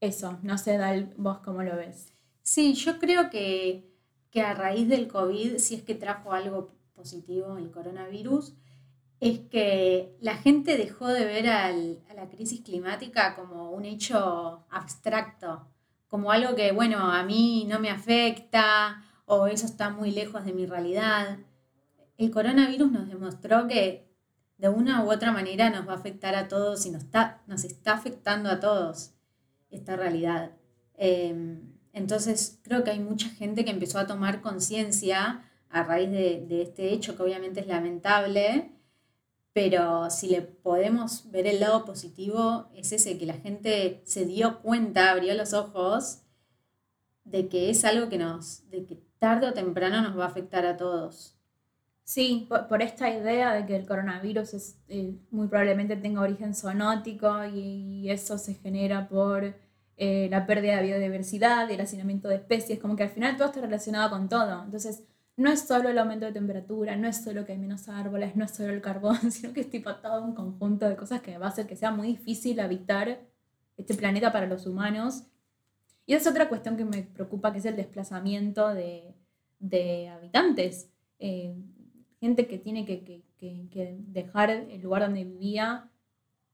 eso, 0.00 0.38
no 0.42 0.56
sé, 0.56 0.78
Dal, 0.78 1.12
vos 1.18 1.40
cómo 1.40 1.62
lo 1.62 1.76
ves. 1.76 2.14
Sí, 2.42 2.74
yo 2.74 2.98
creo 2.98 3.30
que, 3.30 3.90
que 4.30 4.42
a 4.42 4.54
raíz 4.54 4.88
del 4.88 5.08
COVID, 5.08 5.58
si 5.58 5.74
es 5.74 5.82
que 5.82 5.94
trajo 5.94 6.32
algo 6.32 6.72
positivo 6.94 7.56
el 7.56 7.70
coronavirus, 7.70 8.54
es 9.20 9.40
que 9.40 10.16
la 10.20 10.36
gente 10.36 10.76
dejó 10.76 11.08
de 11.08 11.24
ver 11.24 11.48
a 11.48 11.72
la 11.72 12.28
crisis 12.30 12.60
climática 12.62 13.36
como 13.36 13.70
un 13.70 13.84
hecho 13.84 14.64
abstracto 14.70 15.66
como 16.10 16.32
algo 16.32 16.56
que, 16.56 16.72
bueno, 16.72 16.98
a 17.12 17.22
mí 17.22 17.64
no 17.68 17.78
me 17.78 17.88
afecta 17.88 19.00
o 19.26 19.46
eso 19.46 19.64
está 19.64 19.90
muy 19.90 20.10
lejos 20.10 20.44
de 20.44 20.52
mi 20.52 20.66
realidad. 20.66 21.38
El 22.18 22.32
coronavirus 22.32 22.90
nos 22.90 23.08
demostró 23.08 23.68
que 23.68 24.10
de 24.58 24.68
una 24.68 25.04
u 25.04 25.10
otra 25.12 25.30
manera 25.30 25.70
nos 25.70 25.88
va 25.88 25.92
a 25.92 25.96
afectar 25.96 26.34
a 26.34 26.48
todos 26.48 26.84
y 26.84 26.90
nos 26.90 27.04
está, 27.04 27.42
nos 27.46 27.62
está 27.62 27.92
afectando 27.92 28.50
a 28.50 28.58
todos 28.58 29.12
esta 29.70 29.94
realidad. 29.94 30.50
Em, 30.96 31.69
entonces 31.92 32.60
creo 32.62 32.84
que 32.84 32.90
hay 32.90 33.00
mucha 33.00 33.28
gente 33.28 33.64
que 33.64 33.70
empezó 33.70 33.98
a 33.98 34.06
tomar 34.06 34.40
conciencia 34.40 35.44
a 35.70 35.82
raíz 35.84 36.10
de, 36.10 36.62
este 36.62 36.92
hecho, 36.92 37.16
que 37.16 37.22
obviamente 37.22 37.60
es 37.60 37.66
lamentable, 37.66 38.72
pero 39.52 40.10
si 40.10 40.28
le 40.28 40.42
podemos 40.42 41.30
ver 41.30 41.46
el 41.46 41.60
lado 41.60 41.84
positivo, 41.84 42.68
es 42.74 42.92
ese, 42.92 43.18
que 43.18 43.26
la 43.26 43.34
gente 43.34 44.02
se 44.04 44.24
dio 44.24 44.60
cuenta, 44.60 45.10
abrió 45.10 45.34
los 45.34 45.52
ojos, 45.52 46.22
de 47.24 47.48
que 47.48 47.70
es 47.70 47.84
algo 47.84 48.08
que 48.08 48.18
nos, 48.18 48.68
de 48.70 48.84
que 48.84 49.02
tarde 49.18 49.48
o 49.48 49.52
temprano 49.52 50.02
nos 50.02 50.18
va 50.18 50.24
a 50.24 50.28
afectar 50.28 50.66
a 50.66 50.76
todos. 50.76 51.36
Sí, 52.10 52.48
por, 52.68 52.82
esta 52.82 53.08
idea 53.08 53.54
de 53.54 53.66
que 53.66 53.76
el 53.76 53.86
coronavirus 53.86 54.54
es, 54.54 54.78
eh, 54.88 55.14
muy 55.30 55.46
probablemente 55.46 55.94
tenga 55.94 56.22
origen 56.22 56.54
zoonótico 56.56 57.44
y, 57.44 58.10
eso 58.10 58.36
se 58.36 58.54
genera 58.54 59.08
por 59.08 59.54
eh, 60.02 60.28
la 60.30 60.46
pérdida 60.46 60.76
de 60.76 60.84
biodiversidad 60.84 61.70
el 61.70 61.78
hacinamiento 61.78 62.26
de 62.30 62.36
especies, 62.36 62.78
como 62.78 62.96
que 62.96 63.02
al 63.02 63.10
final 63.10 63.36
todo 63.36 63.48
está 63.48 63.60
relacionado 63.60 64.08
con 64.08 64.30
todo. 64.30 64.64
Entonces, 64.64 65.04
no 65.36 65.50
es 65.50 65.60
solo 65.60 65.90
el 65.90 65.98
aumento 65.98 66.24
de 66.24 66.32
temperatura, 66.32 66.96
no 66.96 67.06
es 67.06 67.22
solo 67.22 67.44
que 67.44 67.52
hay 67.52 67.58
menos 67.58 67.86
árboles, 67.86 68.34
no 68.34 68.46
es 68.46 68.50
solo 68.50 68.72
el 68.72 68.80
carbón, 68.80 69.18
sino 69.30 69.52
que 69.52 69.60
es 69.60 69.68
tipo 69.68 69.94
todo 69.96 70.24
un 70.24 70.34
conjunto 70.34 70.88
de 70.88 70.96
cosas 70.96 71.20
que 71.20 71.36
va 71.36 71.44
a 71.44 71.48
hacer 71.50 71.66
que 71.66 71.76
sea 71.76 71.90
muy 71.90 72.08
difícil 72.08 72.60
habitar 72.60 73.20
este 73.76 73.92
planeta 73.94 74.32
para 74.32 74.46
los 74.46 74.66
humanos. 74.66 75.24
Y 76.06 76.14
esa 76.14 76.30
es 76.30 76.34
otra 76.34 76.48
cuestión 76.48 76.78
que 76.78 76.86
me 76.86 77.02
preocupa, 77.02 77.52
que 77.52 77.58
es 77.58 77.66
el 77.66 77.76
desplazamiento 77.76 78.72
de, 78.72 79.14
habitantes. 80.08 80.88
Eh, 81.18 81.54
gente 82.20 82.46
que 82.46 82.56
tiene 82.56 82.86
que, 82.86 83.22
dejar 84.08 84.48
el 84.48 84.80
lugar 84.80 85.02
donde 85.02 85.24
vivía 85.24 85.90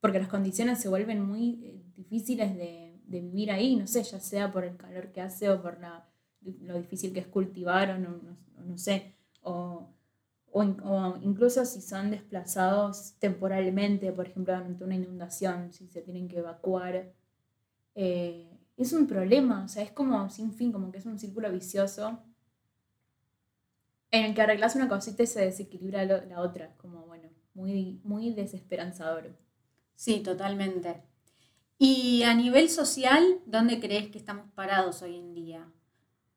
porque 0.01 0.19
las 0.19 0.29
condiciones 0.29 0.81
se 0.81 0.89
vuelven 0.89 1.25
muy 1.25 1.61
eh, 1.63 1.83
difíciles 1.97 2.57
de, 2.57 2.86
vivir 3.07 3.51
ahí, 3.51 3.77
no 3.77 3.87
sé, 3.87 4.03
ya 4.03 4.21
sea 4.21 4.53
por 4.53 4.65
el 4.65 4.77
calor 4.77 5.13
que 5.13 5.21
hace 5.21 5.49
o 5.51 5.63
por 5.63 5.79
lo 6.41 6.79
difícil 6.79 7.13
que 7.13 7.21
es 7.21 7.27
cultivar 7.27 7.91
o 7.91 7.99
no, 7.99 8.21
no 8.65 8.79
sé, 8.79 9.15
o, 9.43 9.93
incluso 11.23 11.65
si 11.67 11.83
son 11.83 12.11
desplazados 12.11 13.15
temporalmente, 13.19 14.11
por 14.13 14.27
ejemplo, 14.27 14.55
ante 14.55 14.85
una 14.85 14.95
inundación, 14.95 15.73
si 15.73 15.87
se 15.89 16.01
tienen 16.03 16.29
que 16.29 16.39
evacuar, 16.39 17.13
eh, 17.95 18.59
es 18.77 18.93
un 18.93 19.07
problema, 19.07 19.65
o 19.65 19.69
sea, 19.69 19.83
es 19.83 19.93
como 19.93 20.29
sin 20.31 20.53
fin, 20.53 20.73
como 20.73 20.91
que 20.91 20.99
es 20.99 21.07
un 21.07 21.19
círculo 21.19 21.53
vicioso 21.53 22.23
en 24.11 24.25
el 24.25 24.35
que 24.35 24.43
arreglas 24.43 24.77
una 24.77 24.89
cosita 24.89 25.23
y 25.23 25.27
se 25.27 25.41
desequilibra 25.41 26.05
la 26.05 26.41
otra, 26.41 26.75
como 26.79 27.07
bueno, 27.07 27.29
muy, 27.55 28.01
muy 28.05 28.33
desesperanzador. 28.33 29.37
Sí, 29.95 30.21
totalmente. 30.21 31.03
Y 31.79 32.23
a 32.23 32.35
nivel 32.35 32.71
social, 32.71 33.41
¿dónde 33.45 33.81
crees 33.81 34.09
que 34.11 34.19
estamos 34.19 34.47
parados 34.55 35.03
hoy 35.03 35.17
en 35.17 35.35
día? 35.35 35.69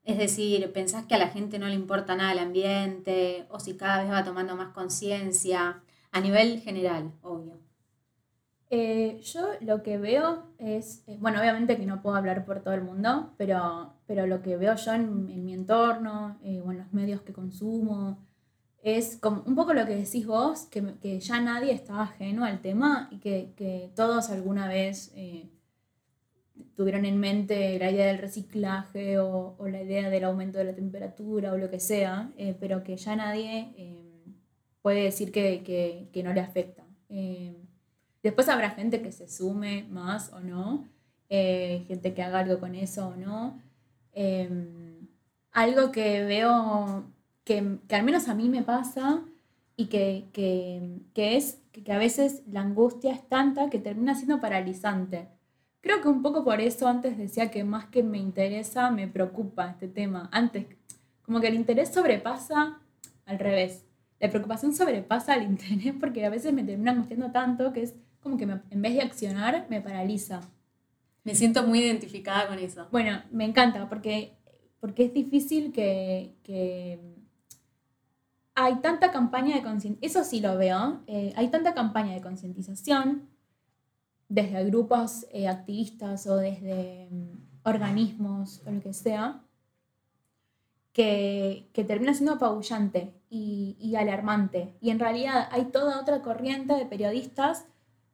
Es 0.03 0.17
decir, 0.17 0.71
¿pensás 0.73 1.05
que 1.05 1.15
a 1.15 1.19
la 1.19 1.29
gente 1.29 1.59
no 1.59 1.67
le 1.67 1.75
importa 1.75 2.15
nada 2.15 2.33
el 2.33 2.39
ambiente 2.39 3.45
o 3.49 3.59
si 3.59 3.77
cada 3.77 4.03
vez 4.03 4.11
va 4.11 4.23
tomando 4.23 4.55
más 4.55 4.73
conciencia? 4.73 5.81
A 6.11 6.19
nivel 6.19 6.59
general, 6.61 7.13
obvio. 7.21 7.59
Eh, 8.71 9.19
yo 9.23 9.47
lo 9.61 9.81
que 9.81 9.97
veo 9.97 10.43
es, 10.57 11.03
eh, 11.07 11.17
bueno, 11.19 11.39
obviamente 11.39 11.77
que 11.77 11.85
no 11.85 12.01
puedo 12.01 12.15
hablar 12.15 12.45
por 12.45 12.61
todo 12.61 12.73
el 12.73 12.81
mundo, 12.81 13.33
pero, 13.37 13.93
pero 14.05 14.27
lo 14.27 14.41
que 14.41 14.57
veo 14.57 14.75
yo 14.75 14.93
en, 14.93 15.45
mi 15.45 15.53
entorno, 15.53 16.37
eh, 16.43 16.61
en 16.63 16.77
los 16.77 16.93
medios 16.93 17.21
que 17.21 17.33
consumo, 17.33 18.19
es 18.83 19.17
como 19.17 19.43
un 19.45 19.55
poco 19.55 19.73
lo 19.73 19.85
que 19.85 19.95
decís 19.95 20.25
vos, 20.25 20.63
que, 20.63 20.95
que 21.01 21.19
ya 21.19 21.41
nadie 21.41 21.73
está 21.73 22.01
ajeno 22.01 22.45
al 22.45 22.61
tema 22.61 23.09
y 23.11 23.17
que, 23.17 23.53
que 23.55 23.91
todos 23.95 24.29
alguna 24.29 24.67
vez 24.67 25.11
tuvieron 26.79 27.03
en 27.03 27.19
mente 27.19 27.77
la 27.77 27.91
idea 27.91 28.07
del 28.07 28.19
reciclaje 28.19 29.19
o, 29.19 29.57
la 29.67 29.81
idea 29.81 30.09
del 30.09 30.23
aumento 30.23 30.57
de 30.59 30.63
la 30.63 30.73
temperatura 30.73 31.51
o 31.51 31.57
lo 31.57 31.69
que 31.69 31.79
sea, 31.79 32.31
eh, 32.37 32.55
pero 32.57 32.83
que 32.83 32.95
ya 32.95 33.17
nadie 33.17 33.73
eh, 33.77 34.23
puede 34.81 35.03
decir 35.03 35.31
que, 35.31 36.09
no 36.23 36.33
le 36.33 36.39
afecta. 36.39 36.85
Eh, 37.09 37.53
después 38.23 38.47
habrá 38.47 38.69
gente 38.71 39.01
que 39.01 39.11
se 39.11 39.27
sume 39.27 39.87
más 39.89 40.31
o 40.31 40.39
no, 40.39 40.87
gente 41.27 42.13
que 42.13 42.23
haga 42.23 42.39
algo 42.39 42.61
con 42.61 42.75
eso 42.75 43.09
o 43.09 43.15
no. 43.17 43.61
algo 45.51 45.91
que 45.91 46.23
veo 46.23 47.03
que, 47.49 47.95
al 47.95 48.03
menos 48.03 48.27
a 48.27 48.35
mí 48.35 48.47
me 48.47 48.61
pasa 48.61 49.23
y 49.75 49.87
que, 49.87 50.27
que 50.33 51.35
es 51.35 51.59
que 51.71 51.91
a 51.91 51.97
veces 51.97 52.43
la 52.47 52.61
angustia 52.61 53.11
es 53.11 53.27
tanta 53.27 53.71
que 53.71 53.79
termina 53.79 54.13
siendo 54.13 54.39
paralizante. 54.39 55.29
Creo 55.81 55.99
que 56.01 56.09
un 56.09 56.21
poco 56.21 56.43
por 56.43 56.61
eso 56.61 56.87
antes 56.87 57.17
decía 57.17 57.49
que 57.49 57.63
más 57.63 57.85
que 57.87 58.03
me 58.03 58.19
interesa, 58.19 58.91
me 58.91 59.07
preocupa 59.07 59.71
este 59.71 59.87
tema. 59.87 60.29
Antes, 60.31 60.67
como 61.23 61.39
que 61.39 61.47
el 61.47 61.55
interés 61.55 61.89
sobrepasa 61.89 62.79
al 63.25 63.39
revés. 63.39 63.85
La 64.19 64.29
preocupación 64.29 64.75
sobrepasa 64.75 65.33
al 65.33 65.43
interés 65.51 65.95
porque 65.99 66.23
a 66.25 66.29
veces 66.29 66.53
me 66.53 66.63
termina 66.63 66.91
angustiando 66.91 67.31
tanto 67.31 67.73
que 67.73 67.81
es 67.81 67.95
como 68.21 68.37
que 68.37 68.43
en 68.43 68.81
vez 68.81 68.93
de 68.93 69.01
accionar 69.01 69.65
me 69.69 69.81
paraliza. 69.81 70.41
Me 71.23 71.33
siento 71.33 71.63
muy 71.63 71.79
identificada 71.79 72.47
con 72.47 72.59
eso. 72.59 72.87
Bueno, 72.91 73.23
me 73.31 73.45
encanta 73.45 73.89
porque, 73.89 74.33
porque 74.79 75.05
es 75.05 75.13
difícil 75.13 75.71
que, 75.71 76.35
que 76.43 76.99
hay 78.61 78.75
tanta 78.75 79.11
campaña 79.11 79.55
de 79.55 79.63
concientización, 79.63 79.99
eso 80.01 80.29
sí 80.29 80.41
lo 80.41 80.57
veo, 80.57 81.01
eh, 81.07 81.33
hay 81.37 81.47
tanta 81.47 81.73
campaña 81.73 82.13
de 82.13 82.21
concientización 82.21 83.29
desde 84.27 84.65
grupos 84.65 85.25
eh, 85.31 85.47
activistas 85.47 86.27
o 86.27 86.35
desde 86.35 87.07
mm, 87.09 87.29
organismos 87.63 88.61
o 88.65 88.71
lo 88.71 88.81
que 88.81 88.93
sea, 88.93 89.41
que, 90.91 91.69
termina 91.87 92.13
siendo 92.13 92.33
apabullante 92.33 93.13
y, 93.29 93.95
alarmante. 93.95 94.73
Y 94.81 94.89
en 94.89 94.99
realidad 94.99 95.47
hay 95.51 95.65
toda 95.65 96.01
otra 96.01 96.21
corriente 96.21 96.73
de 96.73 96.85
periodistas 96.85 97.65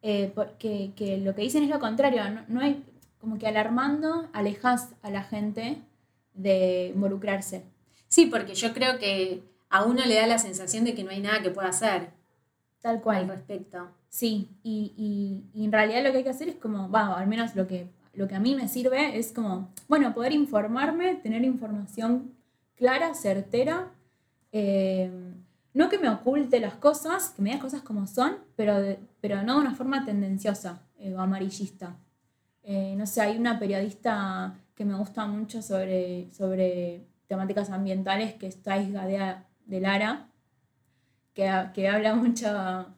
eh, 0.04 0.36
que, 0.60 1.22
lo 1.24 1.34
que 1.34 1.42
dicen 1.42 1.64
es 1.64 1.70
lo 1.70 1.80
contrario. 1.80 2.22
No, 2.48 2.62
hay 2.62 2.86
como 3.18 3.40
que 3.40 3.48
alarmando 3.48 4.30
alejas 4.34 4.94
a 5.02 5.10
la 5.10 5.24
gente 5.24 5.82
de 6.34 6.92
involucrarse. 6.94 7.64
Sí, 8.08 8.28
porque 8.28 8.54
yo 8.54 8.72
creo 8.74 9.00
que 9.00 9.55
a 9.76 9.84
uno 9.84 10.06
le 10.06 10.16
da 10.16 10.26
la 10.26 10.38
sensación 10.38 10.86
de 10.86 10.96
que 10.96 11.04
no 11.04 11.12
hay 11.12 11.20
nada 11.20 11.42
que 11.42 11.50
pueda 11.50 11.68
hacer. 11.68 12.12
Tal 12.82 13.02
cual. 13.02 13.24
Al 13.24 13.28
respecto. 13.28 13.90
Sí, 14.08 14.50
y, 14.64 15.44
en 15.54 15.72
realidad 15.72 16.02
lo 16.02 16.12
que 16.12 16.20
hay 16.20 16.24
que 16.24 16.30
hacer 16.30 16.48
es 16.48 16.56
como, 16.56 16.90
va, 16.90 17.18
al 17.20 17.28
menos 17.28 17.56
lo 17.56 17.68
que, 17.68 17.90
lo 18.14 18.30
que 18.30 18.36
a 18.36 18.40
mí 18.40 18.56
me 18.56 18.70
sirve 18.70 19.18
es 19.20 19.34
como, 19.34 19.74
bueno, 19.90 20.14
poder 20.14 20.32
informarme, 20.32 21.16
tener 21.16 21.44
información 21.44 22.32
clara, 22.76 23.14
certera, 23.16 23.92
eh, 24.54 25.12
no 25.74 25.90
que 25.90 25.98
me 25.98 26.08
oculte 26.08 26.62
las 26.62 26.76
cosas, 26.76 27.32
que 27.32 27.42
me 27.42 27.50
diga 27.50 27.62
cosas 27.62 27.82
como 27.82 28.08
son, 28.08 28.38
pero, 28.56 28.76
pero 29.20 29.44
no 29.44 29.56
de 29.56 29.60
una 29.60 29.76
forma 29.76 30.06
tendenciosa 30.06 30.84
eh, 31.00 31.14
o 31.14 31.20
amarillista. 31.20 31.98
Eh, 32.64 32.96
no 32.96 33.06
sé, 33.06 33.20
hay 33.20 33.38
una 33.38 33.60
periodista 33.60 34.56
que 34.74 34.86
me 34.86 34.96
gusta 34.96 35.28
mucho 35.28 35.62
sobre, 35.62 36.32
sobre 36.32 37.04
temáticas 37.28 37.70
ambientales 37.70 38.36
que 38.36 38.48
está 38.48 38.78
Gadea, 38.82 39.45
de 39.66 39.80
Lara, 39.82 40.30
que, 41.34 41.52
que 41.74 41.88
habla 41.88 42.16
mucho 42.16 42.96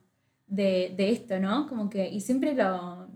de, 0.47 0.93
de, 0.95 1.11
esto, 1.11 1.39
¿no? 1.39 1.67
Como 1.67 1.89
que, 1.89 2.09
y 2.09 2.21
siempre 2.21 2.53
lo, 2.53 3.09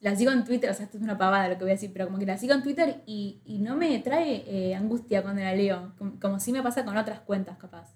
la 0.00 0.14
sigo 0.14 0.30
en 0.30 0.44
Twitter, 0.44 0.70
o 0.70 0.74
sea, 0.74 0.84
esto 0.84 0.98
es 0.98 1.02
una 1.02 1.18
pavada 1.18 1.48
lo 1.48 1.56
que 1.56 1.64
voy 1.64 1.70
a 1.70 1.74
decir, 1.74 1.90
pero 1.92 2.06
como 2.06 2.18
que 2.18 2.26
la 2.26 2.38
sigo 2.38 2.54
en 2.54 2.62
Twitter 2.62 3.02
y, 3.06 3.40
y 3.44 3.58
no 3.58 3.76
me 3.76 3.98
trae 3.98 4.44
eh, 4.46 4.74
angustia 4.74 5.22
cuando 5.22 5.42
la 5.42 5.54
leo, 5.54 5.94
como, 5.98 6.20
como 6.20 6.40
si 6.40 6.52
me 6.52 6.62
pasa 6.62 6.84
con 6.84 6.96
otras 6.96 7.20
cuentas, 7.20 7.56
capaz. 7.58 7.94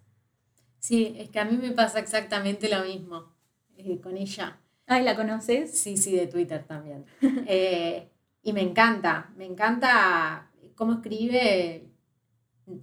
Sí, 0.78 1.14
es 1.16 1.28
que 1.30 1.38
a 1.38 1.44
mí 1.44 1.56
me 1.56 1.70
pasa 1.70 2.00
exactamente 2.00 2.68
lo 2.68 2.82
mismo 2.84 3.32
eh, 3.76 4.00
con 4.00 4.16
ella. 4.16 4.58
Ay, 4.86 5.04
¿la 5.04 5.14
conoces? 5.14 5.78
Sí, 5.78 5.96
sí, 5.96 6.16
de 6.16 6.26
Twitter 6.26 6.64
también. 6.64 7.04
Eh, 7.46 8.08
y 8.42 8.52
me 8.52 8.62
encanta, 8.62 9.30
me 9.36 9.46
encanta 9.46 10.50
cómo 10.74 10.94
escribe. 10.94 11.91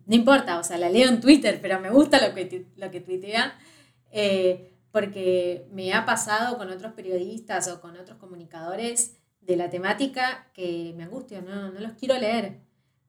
No 0.05 0.15
importa, 0.15 0.59
o 0.59 0.63
sea, 0.63 0.77
la 0.77 0.89
leo 0.89 1.09
en 1.09 1.21
Twitter, 1.21 1.59
pero 1.61 1.79
me 1.79 1.89
gusta 1.89 2.25
lo 2.25 2.33
que, 2.33 2.67
lo 2.75 2.91
que 2.91 3.01
tuitea. 3.01 3.53
Eh, 4.11 4.69
porque 4.91 5.67
me 5.71 5.93
ha 5.93 6.05
pasado 6.05 6.57
con 6.57 6.69
otros 6.69 6.93
periodistas 6.93 7.67
o 7.67 7.79
con 7.81 7.97
otros 7.97 8.17
comunicadores 8.17 9.17
de 9.41 9.55
la 9.55 9.69
temática 9.69 10.47
que 10.53 10.93
me 10.97 11.03
angustio, 11.03 11.41
no, 11.41 11.71
no 11.71 11.79
los 11.79 11.93
quiero 11.93 12.17
leer. 12.17 12.61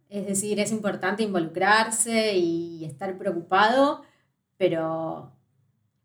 Es 0.08 0.26
decir, 0.26 0.58
es 0.60 0.72
importante 0.72 1.22
involucrarse 1.22 2.36
y 2.36 2.84
estar 2.84 3.16
preocupado, 3.16 4.02
pero, 4.56 5.32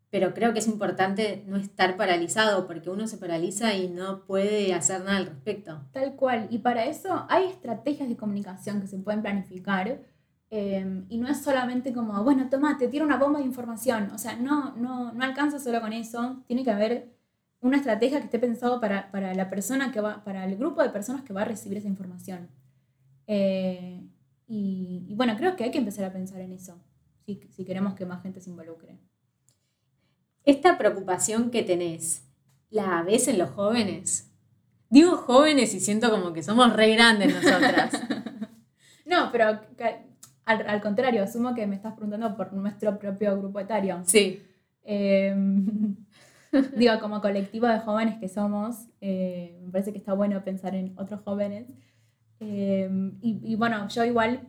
pero 0.10 0.34
creo 0.34 0.53
que 0.53 0.60
es 0.60 0.67
importante 0.67 1.44
no 1.48 1.58
estar 1.58 1.98
paralizado 1.98 2.67
porque 2.67 2.89
uno 2.89 3.08
se 3.08 3.17
paraliza 3.17 3.74
y 3.75 3.89
no 3.89 4.25
puede 4.25 4.74
hacer 4.74 5.01
nada 5.01 5.17
al 5.17 5.25
respecto. 5.25 5.82
Tal 5.91 6.15
cual, 6.15 6.48
y 6.51 6.60
para 6.60 6.86
eso 6.86 7.25
hay 7.29 7.46
estrategias 7.46 8.08
de 8.08 8.15
comunicación 8.15 8.79
que 8.79 8.88
se 8.88 9.00
pueden 9.00 9.22
planificar 9.22 10.00
Em, 10.50 11.06
y 11.10 11.18
no 11.18 11.28
es 11.28 11.42
solamente 11.42 11.92
como, 11.92 12.24
bueno, 12.24 12.50
toma, 12.50 12.78
te 12.78 12.88
tiro 12.88 13.06
una 13.06 13.18
bomba 13.18 13.40
de 13.40 13.46
información. 13.46 14.12
O 14.14 14.18
sea, 14.18 14.36
no, 14.36 14.75
no, 14.75 15.12
no 15.12 15.24
alcanza 15.24 15.60
solo 15.60 15.82
con 15.82 15.94
eso. 15.94 16.44
Tiene 16.48 16.64
que 16.64 16.72
haber 16.72 17.16
una 17.62 17.78
estrategia 17.78 18.20
que 18.20 18.25
esté 18.25 18.40
pensado 18.40 18.80
para, 18.80 19.12
para, 19.12 19.34
la 19.34 19.50
persona 19.50 19.92
que 19.92 20.02
va, 20.02 20.24
para 20.24 20.46
el 20.46 20.56
grupo 20.56 20.84
de 20.84 20.90
personas 20.90 21.24
que 21.24 21.34
va 21.34 21.42
a 21.42 21.46
recibir 21.46 21.78
esa 21.78 21.88
información. 21.88 22.50
Eh, 23.28 24.08
y, 24.48 25.06
y, 25.08 25.16
bueno, 25.16 25.36
creo 25.36 25.56
que 25.56 25.64
hay 25.64 25.72
que 25.72 25.80
empezar 25.80 26.06
a 26.06 26.14
pensar 26.14 26.40
en 26.42 26.52
eso, 26.52 26.80
si, 27.25 27.42
si 27.50 27.66
queremos 27.66 27.96
que 27.96 28.06
más 28.06 28.22
gente 28.22 28.40
se 28.40 28.52
involucre. 28.52 29.00
Esta 30.44 30.78
preocupación 30.78 31.50
que 31.50 31.64
tenés, 31.64 32.24
¿la 32.70 33.02
ves 33.02 33.28
en 33.28 33.40
los 33.40 33.50
jóvenes? 33.50 34.32
Digo 34.92 35.18
jóvenes 35.18 35.74
y 35.74 35.80
siento 35.80 36.12
como 36.12 36.34
que 36.34 36.44
somos 36.44 36.72
re 36.74 36.94
grandes 36.94 37.34
nosotras. 37.34 38.00
no, 39.06 39.32
pero 39.32 39.60
al, 40.46 40.82
contrario, 40.82 41.24
asumo 41.24 41.56
que 41.56 41.66
me 41.66 41.75
estás 41.75 41.94
preguntando 41.94 42.36
por 42.36 42.54
nuestro 42.54 42.98
propio 43.00 43.38
grupo 43.38 43.60
etario. 43.60 44.02
Sí. 44.06 44.44
Em, 44.84 45.96
digo, 46.78 47.00
como 47.00 47.22
colectivo 47.22 47.68
de 47.68 47.80
jóvenes 47.80 48.20
que 48.20 48.30
somos, 48.30 48.88
eh, 49.02 49.60
me 49.64 49.72
parece 49.72 49.92
que 49.92 49.98
está 49.98 50.14
bueno 50.14 50.44
pensar 50.44 50.75
en 50.75 50.94
otros 50.98 51.22
jóvenes. 51.22 51.68
Em, 52.40 53.18
y, 53.22 53.56
bueno, 53.56 53.88
yo 53.88 54.06
igual, 54.06 54.42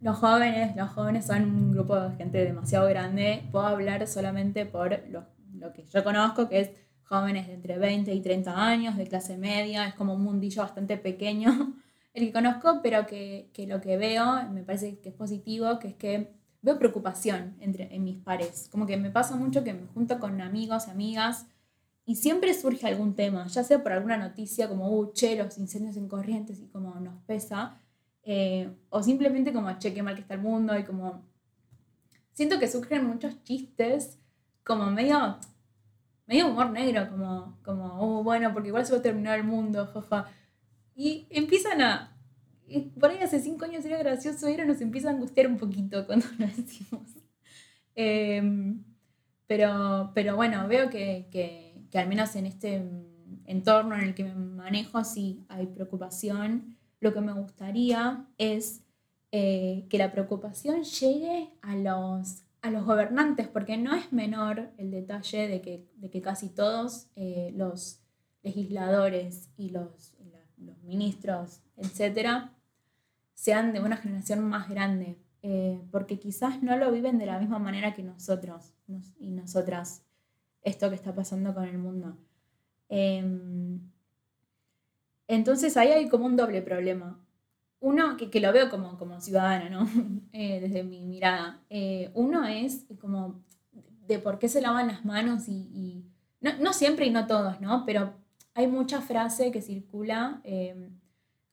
los 0.00 0.16
jóvenes, 0.18 0.74
los 0.76 0.90
jóvenes 0.90 1.26
son 1.26 1.44
un 1.44 1.72
grupo 1.72 1.98
de 1.98 2.16
gente 2.16 2.44
demasiado 2.44 2.88
grande. 2.88 3.44
Puedo 3.52 3.66
hablar 3.66 4.06
solamente 4.08 4.66
por 4.66 5.00
lo, 5.08 5.24
lo 5.54 5.72
que 5.72 5.84
yo 5.86 6.02
conozco, 6.02 6.48
que 6.48 6.60
es 6.60 6.70
jóvenes 7.04 7.46
de 7.46 7.54
entre 7.54 7.78
20 7.78 8.12
y 8.12 8.20
30 8.20 8.66
años, 8.66 8.96
de 8.96 9.06
clase 9.06 9.36
media, 9.36 9.86
es 9.86 9.94
como 9.94 10.14
un 10.14 10.22
mundillo 10.24 10.62
bastante 10.62 10.96
pequeño 10.96 11.74
el 12.14 12.26
que 12.26 12.32
conozco, 12.32 12.80
pero 12.82 13.06
que, 13.06 13.50
lo 13.68 13.80
que 13.80 13.96
veo 13.96 14.48
me 14.50 14.62
parece 14.62 14.98
que 15.00 15.10
es 15.10 15.14
positivo, 15.14 15.78
que 15.80 15.88
es 15.88 15.94
que 15.94 16.32
veo 16.62 16.78
preocupación 16.78 17.56
entre, 17.60 17.94
en 17.94 18.04
mis 18.04 18.18
pares. 18.18 18.68
Como 18.70 18.86
que 18.86 18.96
me 18.96 19.10
pasa 19.10 19.36
mucho 19.36 19.64
que 19.64 19.74
me 19.74 19.86
junto 19.88 20.18
con 20.20 20.40
amigos 20.40 20.86
y 20.86 20.90
amigas 20.92 21.46
y 22.06 22.16
siempre 22.16 22.54
surge 22.54 22.86
algún 22.86 23.14
tema, 23.14 23.46
ya 23.48 23.64
sea 23.64 23.82
por 23.82 23.92
alguna 23.92 24.16
noticia 24.16 24.68
como, 24.68 24.90
uh, 24.90 25.12
che, 25.12 25.36
los 25.36 25.58
incendios 25.58 25.96
en 25.96 26.08
corrientes 26.08 26.60
y 26.60 26.66
como 26.68 26.94
nos 27.00 27.20
pesa, 27.24 27.80
eh, 28.22 28.70
o 28.90 29.02
simplemente 29.02 29.52
como, 29.52 29.76
che, 29.78 29.92
qué 29.92 30.02
mal 30.02 30.14
que 30.14 30.20
está 30.20 30.34
el 30.34 30.40
mundo 30.40 30.78
y 30.78 30.84
como... 30.84 31.22
Siento 32.32 32.58
que 32.58 32.66
surgen 32.68 33.06
muchos 33.06 33.42
chistes 33.44 34.18
como 34.64 34.90
medio, 34.90 35.38
medio 36.26 36.48
humor 36.48 36.70
negro, 36.70 37.08
como, 37.10 37.58
como, 37.64 38.18
uh, 38.20 38.22
bueno, 38.24 38.52
porque 38.52 38.68
igual 38.68 38.84
se 38.84 38.92
va 38.92 38.98
a 38.98 39.02
terminar 39.02 39.38
el 39.38 39.44
mundo, 39.44 39.86
jaja. 39.86 40.26
Y 40.94 41.26
empiezan 41.30 41.80
a... 41.82 42.10
Por 42.98 43.10
ahí 43.10 43.18
hace 43.18 43.40
cinco 43.40 43.66
años 43.66 43.84
era 43.84 43.98
gracioso 43.98 44.46
ahora 44.46 44.64
nos 44.64 44.80
empieza 44.80 45.08
a 45.08 45.12
angustiar 45.12 45.46
un 45.46 45.58
poquito 45.58 46.06
cuando 46.06 46.26
lo 46.38 46.46
decimos. 46.46 47.10
Em, 47.94 48.82
pero, 49.46 50.10
pero 50.14 50.36
bueno, 50.36 50.66
veo 50.66 50.90
que, 50.90 51.28
que, 51.30 51.86
que, 51.90 51.98
al 51.98 52.08
menos 52.08 52.34
en 52.36 52.46
este 52.46 52.82
entorno 53.46 53.94
en 53.94 54.02
el 54.02 54.14
que 54.14 54.24
me 54.24 54.34
manejo 54.34 55.04
sí 55.04 55.44
hay 55.48 55.66
preocupación. 55.66 56.76
Lo 57.00 57.12
que 57.12 57.20
me 57.20 57.32
gustaría 57.32 58.26
es 58.38 58.84
eh, 59.36 59.86
que 59.90 59.98
la 59.98 60.12
preocupación 60.12 60.84
llegue 60.84 61.50
a 61.60 61.74
los, 61.74 62.44
a 62.62 62.70
los 62.70 62.84
gobernantes, 62.84 63.48
porque 63.48 63.76
no 63.76 63.94
es 63.94 64.12
menor 64.12 64.70
el 64.78 64.92
detalle 64.92 65.48
de 65.48 65.60
que, 65.60 65.88
de 65.96 66.08
que 66.08 66.22
casi 66.22 66.48
todos 66.48 67.08
eh, 67.16 67.52
los 67.56 68.00
legisladores 68.44 69.50
y 69.56 69.70
los 69.70 70.13
los 70.64 70.82
ministros, 70.82 71.60
etcétera, 71.76 72.52
sean 73.34 73.72
de 73.72 73.80
una 73.80 73.96
generación 73.96 74.48
más 74.48 74.68
grande, 74.68 75.18
eh, 75.42 75.82
porque 75.90 76.18
quizás 76.18 76.62
no 76.62 76.76
lo 76.76 76.90
viven 76.90 77.18
de 77.18 77.26
la 77.26 77.38
misma 77.38 77.58
manera 77.58 77.94
que 77.94 78.02
nosotros 78.02 78.72
y 79.18 79.30
nosotras, 79.30 80.02
esto 80.62 80.88
que 80.88 80.96
está 80.96 81.14
pasando 81.14 81.54
con 81.54 81.64
el 81.64 81.78
mundo. 81.78 82.16
Em, 82.88 83.80
entonces 85.26 85.76
ahí 85.76 85.88
hay 85.88 86.08
como 86.08 86.26
un 86.26 86.36
doble 86.36 86.62
problema. 86.62 87.20
Uno, 87.80 88.16
que, 88.16 88.30
que 88.30 88.40
lo 88.40 88.52
veo 88.52 88.70
como, 88.70 88.96
como 88.96 89.20
ciudadana, 89.20 89.68
¿no? 89.68 89.86
Eh, 90.32 90.60
desde 90.60 90.82
mi 90.82 91.06
mirada. 91.06 91.62
Eh, 91.70 92.10
uno 92.14 92.44
es 92.44 92.86
como 93.00 93.44
de 94.08 94.18
por 94.18 94.40
qué 94.40 94.48
se 94.48 94.60
lavan 94.60 94.88
las 94.88 95.04
manos 95.04 95.48
y, 95.48 96.04
no, 96.40 96.50
no, 96.58 96.72
siempre 96.72 97.06
y 97.06 97.10
no 97.10 97.28
todos, 97.28 97.60
¿no? 97.60 97.84
Pero 97.86 98.14
hay 98.54 98.66
mucha 98.68 99.00
frase 99.00 99.50
que 99.50 99.60
circula 99.60 100.40
em, 100.44 100.98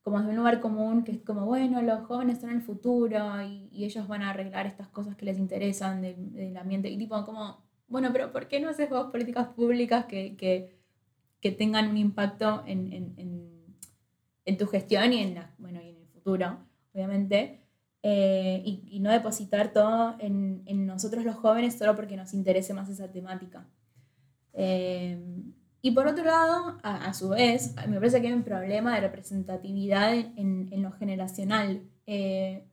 como 0.02 0.18
desde 0.20 0.32
un 0.32 0.38
lugar 0.38 0.60
común, 0.62 1.04
que 1.04 1.12
es 1.12 1.22
como, 1.22 1.46
bueno, 1.46 1.82
los 1.82 2.06
jóvenes 2.06 2.40
son 2.40 2.52
el 2.52 2.62
futuro 2.62 3.42
y, 3.44 3.70
ellos 3.86 4.08
van 4.08 4.22
a 4.24 4.32
arreglar 4.32 4.66
estas 4.68 4.88
cosas 4.88 5.16
que 5.16 5.26
les 5.26 5.38
interesan 5.38 6.02
del, 6.02 6.58
ambiente. 6.58 6.90
Y 6.90 6.98
tipo, 6.98 7.24
como, 7.26 7.64
bueno, 7.88 8.10
pero 8.12 8.32
¿por 8.32 8.48
qué 8.48 8.60
no 8.60 8.70
haces 8.70 8.90
vos 8.90 9.12
políticas 9.12 9.48
públicas 9.50 10.06
que, 10.06 10.36
que, 10.38 11.52
tengan 11.52 11.90
un 11.90 11.98
impacto 11.98 12.64
en, 12.66 13.14
en, 14.46 14.58
tu 14.58 14.68
gestión 14.68 15.14
y 15.14 15.20
en, 15.20 15.36
la, 15.36 15.54
bueno, 15.58 15.82
y 15.82 15.90
en 15.90 15.98
el 15.98 16.08
futuro, 16.08 16.60
obviamente? 16.94 17.62
Eh, 18.04 18.64
y, 18.66 19.00
no 19.00 19.12
depositar 19.12 19.74
todo 19.74 20.16
en, 20.20 20.86
nosotros 20.88 21.24
los 21.24 21.36
jóvenes 21.36 21.78
solo 21.78 21.96
porque 21.96 22.18
nos 22.18 22.34
interese 22.34 22.74
más 22.74 22.90
esa 22.90 23.12
temática. 23.12 23.68
Eh, 24.54 25.20
y 25.82 25.92
por 25.92 26.08
otro 26.08 26.24
lado, 26.24 26.78
a, 26.84 27.14
su 27.14 27.30
vez, 27.30 27.76
me 27.88 27.96
parece 27.96 28.22
que 28.22 28.28
hay 28.28 28.34
un 28.34 28.44
problema 28.44 28.96
de 28.96 29.02
representatividad 29.02 30.14
en, 30.14 30.70
en 30.72 30.84
lo 30.84 30.92
generacional. 30.92 31.82
Eh, 32.06 32.66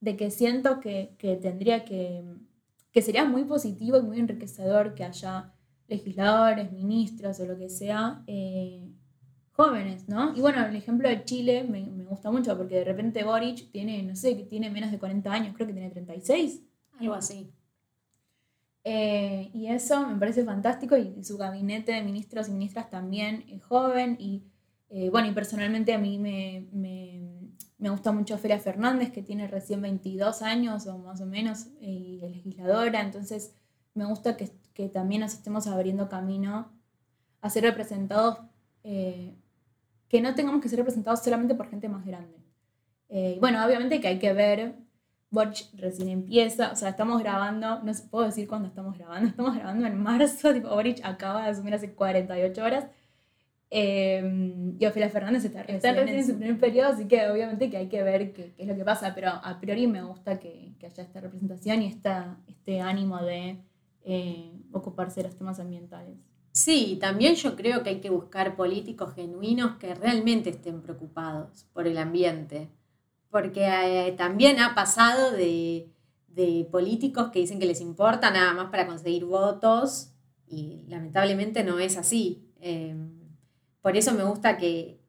de 0.00 0.16
que 0.16 0.30
siento 0.30 0.80
que, 0.80 1.14
que 1.16 1.36
tendría 1.36 1.84
que, 1.84 2.24
que 2.90 3.02
sería 3.02 3.24
muy 3.24 3.44
positivo 3.44 3.98
y 3.98 4.02
muy 4.02 4.18
enriquecedor 4.18 4.94
que 4.94 5.04
haya 5.04 5.52
legisladores, 5.86 6.72
ministros 6.72 7.38
o 7.38 7.46
lo 7.46 7.56
que 7.56 7.68
sea, 7.68 8.24
eh, 8.26 8.90
jóvenes, 9.52 10.08
¿no? 10.08 10.34
Y 10.36 10.40
bueno, 10.40 10.66
el 10.66 10.74
ejemplo 10.74 11.08
de 11.08 11.24
Chile 11.24 11.62
me, 11.62 11.86
me, 11.86 12.04
gusta 12.04 12.32
mucho 12.32 12.56
porque 12.58 12.76
de 12.76 12.84
repente 12.84 13.22
Boric 13.22 13.70
tiene, 13.70 14.02
no 14.02 14.16
sé, 14.16 14.36
que 14.36 14.42
tiene 14.44 14.70
menos 14.70 14.90
de 14.90 14.98
40 14.98 15.32
años, 15.32 15.54
creo 15.54 15.68
que 15.68 15.72
tiene 15.72 15.90
36. 15.90 16.62
Algo 16.98 17.14
así. 17.14 17.52
Eh, 18.84 19.50
y 19.54 19.68
eso 19.68 20.08
me 20.08 20.18
parece 20.18 20.44
fantástico 20.44 20.96
y 20.96 21.22
su 21.22 21.38
gabinete 21.38 21.92
de 21.92 22.02
ministros 22.02 22.48
y 22.48 22.52
ministras 22.52 22.90
también 22.90 23.44
es 23.48 23.62
joven 23.62 24.16
y 24.18 24.42
eh, 24.88 25.08
bueno, 25.08 25.28
y 25.28 25.32
personalmente 25.32 25.94
a 25.94 25.98
mí 25.98 26.18
me, 26.18 26.66
me, 26.72 27.48
me, 27.78 27.90
gusta 27.90 28.10
mucho 28.10 28.36
Feria 28.38 28.58
Fernández 28.58 29.12
que 29.12 29.22
tiene 29.22 29.46
recién 29.46 29.80
22 29.80 30.42
años 30.42 30.86
o 30.88 30.98
más 30.98 31.20
o 31.20 31.26
menos 31.26 31.68
y 31.80 32.20
es 32.24 32.32
legisladora, 32.32 33.00
entonces 33.00 33.54
me 33.94 34.04
gusta 34.04 34.36
que, 34.36 34.50
que, 34.74 34.88
también 34.88 35.20
nos 35.20 35.34
estemos 35.34 35.68
abriendo 35.68 36.08
camino 36.08 36.72
a 37.40 37.50
ser 37.50 37.62
representados, 37.62 38.38
eh, 38.82 39.34
que 40.08 40.20
no 40.20 40.34
tengamos 40.34 40.60
que 40.60 40.68
ser 40.68 40.78
representados 40.80 41.22
solamente 41.22 41.54
por 41.54 41.68
gente 41.70 41.88
más 41.88 42.04
grande. 42.04 42.36
y 43.08 43.38
bueno, 43.38 43.64
obviamente 43.64 44.00
que 44.00 44.08
hay 44.08 44.18
que 44.18 44.32
ver 44.32 44.74
Boric 45.32 45.66
recién 45.78 46.10
empieza, 46.10 46.70
o 46.70 46.76
sea, 46.76 46.90
estamos 46.90 47.20
grabando, 47.20 47.80
no 47.82 47.92
puedo 48.10 48.26
decir 48.26 48.46
cuándo 48.46 48.68
estamos 48.68 48.96
grabando, 48.96 49.28
estamos 49.30 49.56
grabando 49.56 49.86
en 49.86 50.00
marzo, 50.00 50.52
tipo 50.52 50.68
Boric 50.68 51.00
acaba 51.02 51.44
de 51.44 51.50
asumir 51.50 51.74
hace 51.74 51.92
48 51.92 52.62
horas. 52.62 52.86
Eh, 53.74 54.74
y 54.78 54.84
Ofelia 54.84 55.08
Fernández 55.08 55.46
está, 55.46 55.62
recién, 55.62 56.08
en 56.08 56.26
su 56.26 56.36
primer 56.36 56.60
periodo, 56.60 56.90
así 56.90 57.08
que 57.08 57.26
obviamente 57.30 57.70
que 57.70 57.78
hay 57.78 57.88
que 57.88 58.02
ver 58.02 58.34
qué, 58.34 58.52
es 58.58 58.68
lo 58.68 58.76
que 58.76 58.84
pasa, 58.84 59.14
pero 59.14 59.30
a 59.30 59.58
priori 59.58 59.86
me 59.86 60.02
gusta 60.02 60.38
que, 60.38 60.74
haya 60.82 61.02
esta 61.02 61.20
representación 61.20 61.80
y 61.80 61.86
esta, 61.86 62.36
este 62.46 62.82
ánimo 62.82 63.22
de 63.22 63.56
eh, 64.04 64.52
ocuparse 64.72 65.22
de 65.22 65.28
los 65.28 65.36
temas 65.38 65.58
ambientales. 65.58 66.18
Sí, 66.52 66.98
también 67.00 67.34
yo 67.36 67.56
creo 67.56 67.82
que 67.82 67.88
hay 67.88 68.00
que 68.02 68.10
buscar 68.10 68.56
políticos 68.56 69.14
genuinos 69.14 69.76
que 69.76 69.94
realmente 69.94 70.50
estén 70.50 70.82
preocupados 70.82 71.64
por 71.72 71.86
el 71.86 71.96
ambiente, 71.96 72.68
porque 73.32 73.64
eh, 73.64 74.12
también 74.12 74.60
ha 74.60 74.74
pasado 74.74 75.32
de, 75.32 75.88
políticos 76.70 77.30
que 77.30 77.40
dicen 77.40 77.58
que 77.58 77.66
les 77.66 77.80
importa 77.80 78.30
nada 78.30 78.52
más 78.52 78.70
para 78.70 78.86
conseguir 78.86 79.24
votos 79.24 80.12
y 80.46 80.84
lamentablemente 80.86 81.64
no 81.64 81.78
es 81.78 81.96
así. 81.96 82.46
Em, 82.60 83.10
por 83.80 83.96
eso 83.96 84.12
me 84.12 84.22
gusta 84.22 84.58
que 84.58 85.00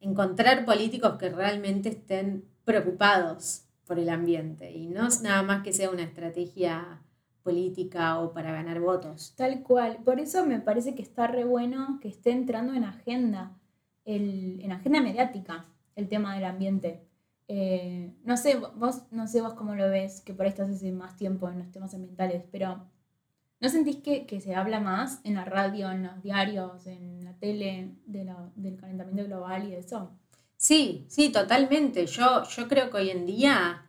encontrar 0.00 0.64
políticos 0.64 1.16
que 1.18 1.28
realmente 1.28 1.88
estén 1.88 2.44
preocupados 2.64 3.64
por 3.84 3.98
el 3.98 4.10
ambiente 4.10 4.70
y 4.70 4.86
no 4.86 5.08
es 5.08 5.22
nada 5.22 5.42
más 5.42 5.62
que 5.62 5.72
sea 5.72 5.90
una 5.90 6.04
estrategia 6.04 7.02
política 7.42 8.20
o 8.20 8.32
para 8.32 8.52
ganar 8.52 8.80
votos. 8.80 9.34
Tal 9.36 9.62
cual. 9.62 9.98
Por 10.04 10.20
eso 10.20 10.46
me 10.46 10.60
parece 10.60 10.94
que 10.94 11.02
está 11.02 11.26
re 11.26 11.44
bueno 11.44 11.98
que 12.00 12.08
esté 12.08 12.30
entrando 12.30 12.74
en 12.74 12.84
agenda, 12.84 13.56
en 14.04 14.70
agenda 14.70 15.00
mediática, 15.00 15.66
el 15.96 16.08
tema 16.08 16.34
del 16.34 16.44
ambiente. 16.44 17.05
Eh, 17.48 18.14
no 18.24 18.36
sé, 18.36 18.56
vos, 18.56 19.02
no 19.10 19.28
sé 19.28 19.40
vos 19.40 19.54
cómo 19.54 19.74
lo 19.74 19.88
ves, 19.88 20.20
que 20.20 20.34
por 20.34 20.46
ahí 20.46 20.50
estás 20.50 20.70
hace 20.70 20.92
más 20.92 21.16
tiempo 21.16 21.48
en 21.48 21.58
los 21.60 21.70
temas 21.70 21.94
ambientales, 21.94 22.44
pero 22.50 22.84
¿no 23.60 23.68
sentís 23.68 23.96
que, 23.96 24.40
se 24.40 24.54
habla 24.54 24.80
más 24.80 25.20
en 25.24 25.34
la 25.34 25.44
radio, 25.44 25.90
en 25.90 26.02
los 26.02 26.22
diarios, 26.22 26.86
en 26.86 27.24
la 27.24 27.34
tele 27.34 27.94
del 28.06 28.76
calentamiento 28.76 29.24
global 29.24 29.68
y 29.68 29.74
eso? 29.74 30.10
Sí, 30.56 31.06
sí, 31.08 31.30
totalmente. 31.30 32.06
Yo, 32.06 32.44
yo 32.44 32.68
creo 32.68 32.90
que 32.90 32.96
hoy 32.96 33.10
en 33.10 33.26
día 33.26 33.86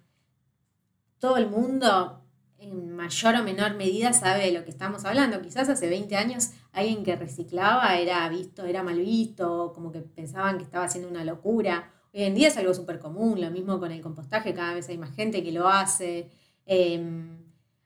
todo 1.20 1.38
el 1.38 1.50
mundo 1.50 2.24
en 2.60 2.96
mayor 2.96 3.36
o 3.36 3.44
menor 3.44 3.76
medida 3.76 4.14
sabe 4.14 4.46
de 4.46 4.52
lo 4.52 4.64
que 4.64 4.72
estamos 4.72 5.06
hablando. 5.06 5.42
Quizás 5.42 5.70
hace 5.70 5.90
20 5.90 6.16
años 6.16 6.52
alguien 6.72 7.04
que 7.04 7.16
reciclaba 7.16 7.98
era 7.98 8.28
visto, 8.30 8.66
era 8.66 8.84
mal 8.84 9.00
visto, 9.00 9.72
como 9.74 9.92
que 9.92 10.02
pensaban 10.02 10.58
que 10.58 10.64
estaba 10.64 10.86
haciendo 10.86 11.10
una 11.10 11.24
locura. 11.24 11.92
Hoy 12.18 12.24
en 12.24 12.34
día 12.34 12.48
es 12.48 12.58
algo 12.58 12.74
súper 12.74 12.98
común, 12.98 13.40
lo 13.40 13.52
mismo 13.52 13.80
con 13.80 13.92
el 13.92 14.02
compostaje, 14.02 14.56
cada 14.56 14.74
vez 14.74 14.90
hay 14.90 14.98
más 14.98 15.14
gente 15.16 15.44
que 15.44 15.52
lo 15.52 15.68
hace. 15.68 16.32
Em, 16.66 17.38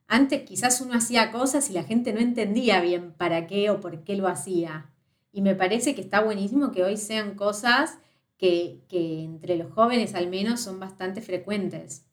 antes 0.07 0.43
quizás 0.43 0.79
uno 0.79 0.93
hacía 0.93 1.33
cosas 1.33 1.69
y 1.69 1.73
la 1.73 1.83
gente 1.83 2.13
no 2.13 2.21
entendía 2.21 2.79
bien 2.79 3.11
para 3.11 3.45
qué 3.45 3.69
o 3.69 3.81
por 3.81 4.05
qué 4.05 4.15
lo 4.15 4.29
hacía. 4.29 4.89
Y 5.33 5.41
me 5.41 5.53
parece 5.53 5.95
que 5.95 5.99
está 5.99 6.21
buenísimo 6.23 6.71
que 6.71 6.81
hoy 6.81 6.95
sean 6.95 7.35
cosas 7.35 7.97
que, 8.37 8.85
que 8.87 9.21
entre 9.21 9.57
los 9.57 9.69
jóvenes 9.73 10.15
al 10.15 10.29
menos 10.29 10.61
son 10.61 10.79
bastante 10.79 11.19
frecuentes. 11.19 12.05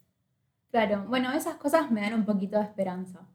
Claro, 0.71 1.05
bueno, 1.07 1.31
esas 1.31 1.55
cosas 1.55 1.89
me 1.89 2.01
dan 2.01 2.15
un 2.15 2.25
poquito 2.25 2.57
de 2.57 2.65
esperanza. 2.65 3.29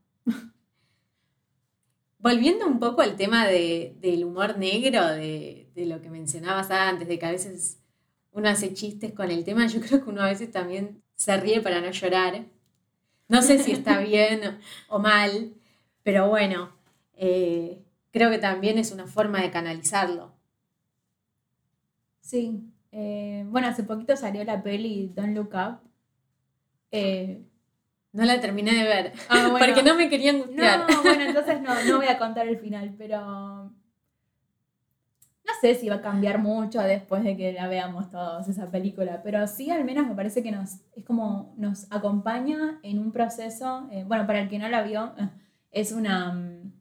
Volviendo 2.19 2.67
un 2.67 2.79
poco 2.79 3.01
al 3.01 3.17
tema 3.17 3.47
del 3.47 4.25
humor 4.27 4.59
negro, 4.59 5.07
de, 5.07 5.71
de, 5.75 5.87
lo 5.87 6.03
que 6.03 6.11
mencionabas 6.11 6.71
antes, 6.71 7.09
de 7.09 7.19
que 7.19 7.25
a 7.25 7.31
veces 7.31 7.79
uno 8.35 8.49
hace 8.49 8.75
chistes 8.75 9.13
con 9.13 9.31
el 9.31 9.45
tema, 9.45 9.67
yo 9.67 9.81
creo 9.81 10.03
que 10.03 10.11
uno 10.11 10.21
a 10.21 10.29
veces 10.29 10.51
también 10.51 11.03
se 11.15 11.37
ríe 11.37 11.61
para 11.61 11.81
no 11.81 11.91
llorar. 11.91 12.45
No 13.29 13.43
sé 13.43 13.59
si 13.59 13.73
está 13.73 13.99
bien 14.01 14.59
o 14.89 14.99
mal, 14.99 15.55
pero 16.03 16.29
bueno, 16.29 16.71
eh, 17.15 17.81
creo 18.11 18.31
que 18.31 18.39
también 18.39 18.77
es 18.77 18.91
una 18.91 19.07
forma 19.07 19.41
de 19.41 19.51
canalizarlo. 19.51 20.35
Sí, 22.21 22.61
eh, 22.91 23.45
bueno, 23.47 23.69
hace 23.69 23.85
poquito 23.85 24.17
salió 24.17 24.43
la 24.45 24.63
peli 24.63 25.13
Don't 25.15 25.35
Look 25.37 25.55
Up. 25.55 25.79
Eh, 26.91 27.45
no 28.13 28.25
la 28.25 28.41
terminé 28.41 28.73
de 28.75 28.85
ver, 28.85 29.13
ah, 29.29 29.55
porque 29.59 29.83
no 29.85 29.95
me 29.95 30.09
querían 30.09 30.39
gustar. 30.39 30.91
No, 30.91 31.03
bueno, 31.03 31.25
entonces 31.25 31.61
no, 31.61 31.85
no 31.85 31.97
voy 31.99 32.09
a 32.09 32.19
contar 32.19 32.49
el 32.49 32.59
final, 32.59 32.95
pero 32.99 33.73
sé 35.61 35.75
si 35.75 35.89
va 35.89 35.97
a 35.97 36.01
cambiar 36.01 36.39
mucho 36.39 36.81
después 36.81 37.23
de 37.25 37.37
que 37.37 37.53
la 37.53 37.69
veamos 37.69 38.11
todos 38.11 38.49
esa 38.49 38.71
película, 38.71 39.23
pero 39.23 39.47
sí 39.47 39.71
al 39.71 39.85
menos 39.85 40.07
me 40.07 40.15
parece 40.15 40.43
que 40.43 40.51
nos 40.51 40.81
es 40.95 41.05
como 41.05 41.55
nos 41.57 41.87
acompaña 41.91 42.79
en 42.83 42.99
un 42.99 43.13
proceso, 43.13 43.89
eh, 43.91 44.05
bueno, 44.07 44.27
para 44.27 44.41
el 44.41 44.49
que 44.49 44.59
no 44.59 44.69
la 44.69 44.83
vio, 44.83 45.13
es 45.71 45.93
una... 45.93 46.33
Mm, 46.33 46.73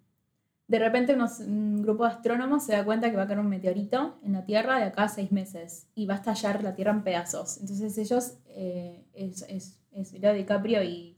de 0.65 0.79
repente 0.79 1.15
un 1.15 1.83
grupo 1.83 2.05
de 2.05 2.13
astrónomos 2.13 2.63
se 2.63 2.71
da 2.71 2.86
cuenta 2.86 3.12
que 3.12 3.17
va 3.17 3.23
a 3.23 3.27
caer 3.27 3.39
un 3.39 3.49
meteorito 3.49 4.17
en 4.23 4.33
la 4.33 4.45
Tierra 4.45 4.77
de 4.77 4.86
acá 4.86 5.03
a 5.03 5.09
seis 5.09 5.31
meses 5.31 5.88
y 5.93 6.07
va 6.07 6.15
a 6.15 6.17
estallar 6.17 6.63
la 6.63 6.73
Tierra 6.73 6.91
en 6.91 7.03
pedazos. 7.03 7.57
Entonces 7.59 7.95
ellos, 7.97 8.38
eh, 8.47 9.05
es, 9.13 9.45
es, 9.49 9.79
es 9.91 10.13
DiCaprio 10.13 10.81
y, 10.81 11.17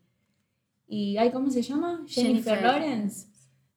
y 0.87 1.17
¿cómo 1.31 1.51
se 1.51 1.61
llama? 1.61 2.03
Jennifer 2.07 2.61
Lawrence 2.61 3.27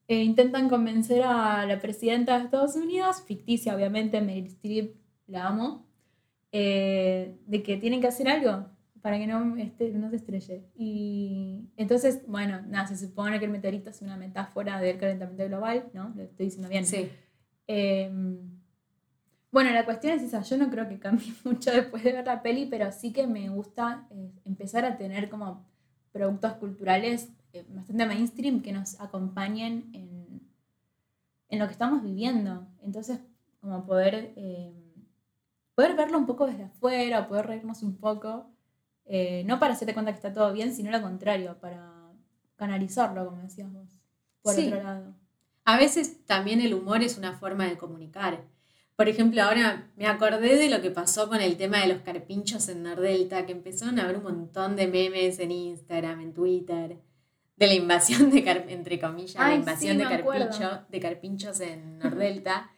eh, 0.09 0.23
intentan 0.23 0.71
convencer 0.71 1.23
a 1.23 1.67
la 1.67 1.79
presidenta 1.79 2.39
de 2.39 2.45
Estados 2.45 2.77
Unidos, 2.77 3.23
ficticia 3.27 3.75
obviamente, 3.77 4.21
Meryl 4.23 4.47
Streep, 4.47 4.97
la 5.27 5.47
amo, 5.47 5.87
eh, 6.51 7.37
de 7.47 7.63
que 7.63 7.77
tienen 7.77 8.01
que 8.01 8.07
hacer 8.07 8.29
algo 8.29 8.67
para 9.03 9.19
que 9.19 9.27
no, 9.27 9.57
este, 9.57 9.91
no 9.93 10.09
se 10.11 10.17
estrelle. 10.17 10.65
Y 10.75 11.69
entonces, 11.77 12.23
bueno, 12.27 12.63
nada, 12.67 12.87
se 12.87 12.97
supone 12.97 13.39
que 13.39 13.45
el 13.45 13.51
meteorito 13.51 13.91
es 13.91 14.01
una 14.01 14.17
metáfora 14.17 14.81
del 14.81 14.99
calentamiento 14.99 15.47
global, 15.47 15.91
¿no? 15.93 16.13
Lo 16.17 16.23
estoy 16.23 16.47
diciendo 16.47 16.69
bien. 16.69 16.87
Sí. 16.87 17.11
Em, 17.67 18.39
bueno, 19.53 19.71
la 19.73 19.85
cuestión 19.85 20.15
es 20.15 20.23
esa, 20.23 20.41
yo 20.43 20.57
no 20.57 20.71
creo 20.71 20.89
que 20.89 20.99
cambie 20.99 21.33
mucho 21.45 21.71
después 21.71 22.03
de 22.03 22.13
ver 22.13 22.27
la 22.27 22.43
peli, 22.43 22.67
pero 22.67 22.91
sí 22.93 23.13
que 23.13 23.27
me 23.27 23.49
gusta 23.51 24.07
eh, 24.11 24.33
empezar 24.47 24.85
a 24.85 24.97
tener 24.97 25.29
como 25.29 25.67
productos 26.13 26.55
culturales 26.55 27.29
eh, 27.59 27.67
bastante 27.69 28.07
mainstream 28.07 28.63
que 28.63 28.73
nos 28.73 29.01
acompañen 29.01 29.91
en, 29.93 30.41
en, 31.49 31.59
lo 31.59 31.67
que 31.67 31.73
estamos 31.73 32.03
viviendo. 32.03 32.67
Entonces, 32.83 33.21
como 33.61 33.85
poder, 33.87 34.33
eh, 34.37 34.73
poder 35.75 35.97
verlo 35.97 36.19
un 36.19 36.27
poco 36.27 36.47
desde 36.47 36.65
afuera, 36.65 37.29
poder 37.29 37.47
reírnos 37.47 37.83
un 37.83 37.97
poco, 37.97 38.51
eh, 39.05 39.45
no 39.47 39.59
para 39.59 39.75
hacerte 39.75 39.95
cuenta 39.95 40.13
que 40.13 40.17
está 40.17 40.33
todo 40.33 40.53
bien, 40.53 40.75
sino 40.75 40.91
lo 40.91 41.03
contrario, 41.03 41.59
para 41.61 42.13
canalizarlo, 42.57 43.27
como 43.27 43.43
decías 43.43 43.73
vos, 43.73 43.89
por 44.43 44.59
otro 44.59 44.83
lado. 44.83 45.15
A 45.65 45.77
veces 45.77 46.25
también 46.25 46.61
el 46.61 46.75
humor 46.75 47.03
es 47.03 47.19
una 47.19 47.39
forma 47.39 47.67
de 47.67 47.77
comunicar. 47.77 48.43
Por 48.97 49.09
ejemplo, 49.09 49.41
ahora 49.43 49.89
me 49.97 50.09
acordé 50.09 50.57
de 50.57 50.69
lo 50.69 50.83
que 50.83 50.91
pasó 50.91 51.29
con 51.29 51.41
el 51.41 51.57
tema 51.57 51.79
de 51.79 51.87
los 51.87 52.03
carpinchos 52.03 52.69
en 52.69 52.83
Nordelta, 52.83 53.47
que 53.47 53.53
empezaron 53.53 53.99
a 53.99 54.05
haber 54.05 54.17
un 54.17 54.25
montón 54.25 54.75
de 54.75 54.89
memes 54.89 55.39
en 55.39 55.53
Instagram, 55.53 56.21
en 56.21 56.35
Twitter, 56.35 56.99
de 57.59 57.67
la 57.67 57.75
invasión 57.75 58.31
de, 58.31 58.39
entre 58.69 59.01
comillas, 59.01 59.35
la 59.35 59.55
invasión 59.55 59.99
de, 59.99 60.05
carpincho, 60.05 60.85
de 60.89 61.01
carpinchos 61.01 61.61
en 61.61 61.99
Nordelta. 61.99 62.71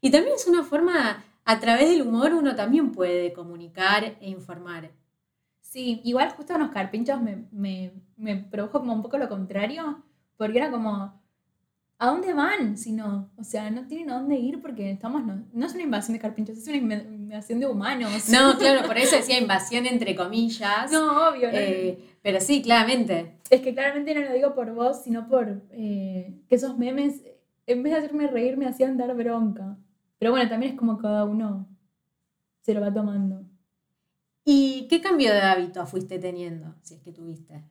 y 0.00 0.10
también 0.10 0.34
es 0.36 0.46
una 0.46 0.62
forma, 0.62 1.24
a 1.44 1.60
través 1.60 1.88
del 1.88 2.02
humor 2.02 2.34
uno 2.34 2.54
también 2.54 2.92
puede 2.92 3.32
comunicar 3.32 4.16
e 4.20 4.28
informar. 4.28 4.90
Sí, 5.60 6.00
igual 6.04 6.30
justo 6.30 6.54
unos 6.54 6.70
carpinchos 6.70 7.20
me, 7.20 7.46
me, 7.50 7.92
me 8.16 8.36
produjo 8.36 8.80
como 8.80 8.92
un 8.92 9.02
poco 9.02 9.18
lo 9.18 9.28
contrario, 9.28 10.02
porque 10.36 10.58
era 10.58 10.70
como, 10.70 11.20
¿a 11.98 12.06
dónde 12.06 12.32
van? 12.34 12.76
Si 12.76 12.92
no, 12.92 13.30
o 13.36 13.44
sea, 13.44 13.70
no 13.70 13.86
tienen 13.86 14.10
a 14.10 14.18
dónde 14.18 14.36
ir 14.36 14.60
porque 14.60 14.90
estamos, 14.90 15.24
no, 15.24 15.44
no 15.52 15.66
es 15.66 15.72
una 15.74 15.82
invasión 15.82 16.14
de 16.14 16.20
carpinchos, 16.20 16.58
es 16.58 16.68
una 16.68 16.76
invasión 16.76 17.58
de 17.58 17.66
humanos. 17.66 18.28
No, 18.28 18.58
claro, 18.58 18.86
por 18.86 18.98
eso 18.98 19.16
decía 19.16 19.38
invasión 19.38 19.86
entre 19.86 20.14
comillas. 20.14 20.90
No, 20.90 21.30
obvio. 21.30 21.48
Eh, 21.52 22.15
pero 22.26 22.40
sí, 22.40 22.60
claramente. 22.60 23.38
Es 23.50 23.60
que 23.60 23.72
claramente 23.72 24.12
no 24.12 24.22
lo 24.22 24.32
digo 24.32 24.52
por 24.52 24.74
vos, 24.74 25.00
sino 25.04 25.28
por 25.28 25.62
eh, 25.70 26.34
que 26.48 26.56
esos 26.56 26.76
memes, 26.76 27.22
en 27.68 27.84
vez 27.84 27.92
de 27.92 27.98
hacerme 28.00 28.26
reír, 28.26 28.56
me 28.56 28.66
hacían 28.66 28.96
dar 28.96 29.14
bronca. 29.14 29.78
Pero 30.18 30.32
bueno, 30.32 30.50
también 30.50 30.72
es 30.72 30.76
como 30.76 30.98
cada 30.98 31.24
uno 31.24 31.68
se 32.62 32.74
lo 32.74 32.80
va 32.80 32.92
tomando. 32.92 33.44
¿Y 34.44 34.88
qué 34.90 35.00
cambio 35.00 35.32
de 35.32 35.40
hábito 35.40 35.86
fuiste 35.86 36.18
teniendo, 36.18 36.74
si 36.82 36.94
es 36.94 37.00
que 37.00 37.12
tuviste? 37.12 37.62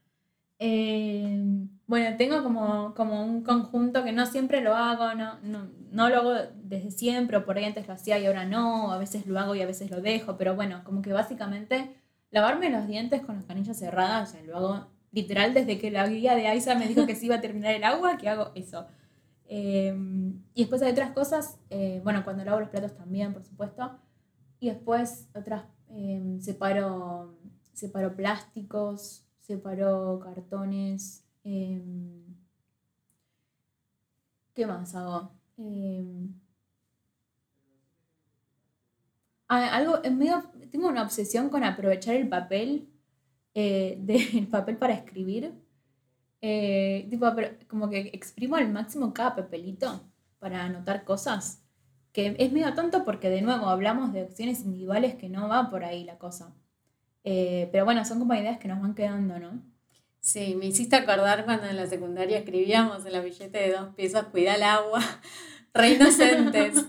Eh, 0.60 1.68
bueno, 1.86 2.16
tengo 2.16 2.42
como, 2.42 2.94
como 2.96 3.26
un 3.26 3.44
conjunto 3.44 4.06
que 4.06 4.14
no 4.14 4.26
siempre 4.26 4.62
lo 4.62 4.74
hago, 4.74 5.16
no, 5.16 5.38
no, 5.44 5.68
no, 5.92 6.08
lo 6.08 6.16
hago 6.16 6.34
desde 6.64 6.92
siempre, 6.92 7.36
o 7.36 7.46
por 7.46 7.58
ahí 7.58 7.66
antes 7.66 7.90
lo 7.90 7.94
hacía 7.94 8.20
y 8.20 8.26
ahora 8.26 8.46
no, 8.46 8.94
a 8.94 9.00
veces 9.00 9.28
lo 9.28 9.38
hago 9.38 9.54
y 9.54 9.62
a 9.62 9.68
veces 9.68 9.92
lo 9.92 10.00
dejo, 10.00 10.38
pero 10.38 10.56
bueno, 10.56 10.82
como 10.86 11.02
que 11.02 11.12
básicamente 11.12 11.94
lavarme 12.36 12.70
los 12.70 12.86
dientes 12.86 13.22
con 13.22 13.38
las 13.38 13.46
canillas 13.46 13.80
cerradas, 13.80 14.30
o 14.30 14.32
sea, 14.34 14.44
lo 14.44 14.58
hago 14.58 14.88
literal 15.14 15.54
desde 15.54 15.80
que 15.80 15.90
la 15.90 16.06
guía 16.06 16.36
de 16.36 16.48
Aiza 16.48 16.76
me 16.76 16.86
dijo 16.86 17.06
que 17.08 17.16
se 17.16 17.28
iba 17.28 17.36
a 17.36 17.42
terminar 17.42 17.74
el 17.74 17.86
agua, 17.86 18.18
que 18.18 18.28
hago 18.28 18.52
eso. 18.56 18.86
Em, 19.48 20.44
y 20.54 20.64
después 20.64 20.82
hay 20.82 20.92
otras 20.92 21.12
cosas, 21.12 21.60
eh, 21.70 22.02
bueno, 22.04 22.26
cuando 22.26 22.44
lavo 22.44 22.60
los 22.60 22.70
platos 22.70 22.94
también, 22.94 23.32
por 23.32 23.46
supuesto, 23.46 24.00
y 24.60 24.68
después 24.70 25.30
otras, 25.34 25.64
em, 25.90 26.42
separo, 26.42 27.38
separo 27.72 28.14
plásticos, 28.18 29.26
separó 29.40 30.20
cartones. 30.20 31.24
Em, 31.46 32.36
¿Qué 34.54 34.66
más 34.68 34.94
hago? 34.96 35.32
Algo, 39.56 40.04
es 40.04 40.12
medio, 40.12 40.44
tengo 40.72 40.88
una 40.88 41.04
obsesión 41.04 41.50
con 41.50 41.64
aprovechar 41.64 42.16
el 42.16 42.28
papel, 42.28 42.90
eh, 43.54 43.98
del 44.02 44.48
papel 44.48 44.78
para 44.78 44.94
escribir. 44.94 45.54
Eh, 46.42 47.08
tipo, 47.10 47.26
como 47.68 47.90
que 47.90 48.12
exprimo 48.14 48.56
al 48.56 48.72
máximo 48.72 49.14
cada 49.14 49.36
papelito 49.36 50.02
para 50.40 50.64
anotar 50.64 51.04
cosas. 51.04 51.62
Que 52.12 52.36
es 52.38 52.52
medio 52.52 52.74
tonto 52.74 53.04
porque 53.04 53.30
de 53.30 53.42
nuevo 53.42 53.68
hablamos 53.68 54.14
de 54.14 54.24
opciones 54.24 54.62
individuales 54.62 55.16
que 55.16 55.28
no 55.28 55.50
va 55.50 55.70
por 55.70 55.84
ahí 55.84 56.04
la 56.04 56.18
cosa. 56.18 56.56
Eh, 57.24 57.68
pero 57.72 57.84
bueno, 57.84 58.06
son 58.06 58.20
como 58.20 58.36
ideas 58.36 58.60
que 58.60 58.68
nos 58.68 58.80
van 58.80 58.94
quedando, 58.94 59.40
¿no? 59.40 59.62
Sí, 60.20 60.56
me 60.56 60.68
hiciste 60.68 60.96
acordar 60.96 61.46
cuando 61.46 61.68
en 61.68 61.76
la 61.76 61.88
secundaria 61.88 62.38
escribíamos 62.38 63.06
en 63.06 63.14
la 63.14 63.22
billete 63.22 63.58
de 63.58 63.74
dos 63.74 63.94
pesos, 63.96 64.26
cuida 64.26 64.56
el 64.56 64.64
agua, 64.64 65.02
re 65.74 65.90
inocentes. 65.94 66.86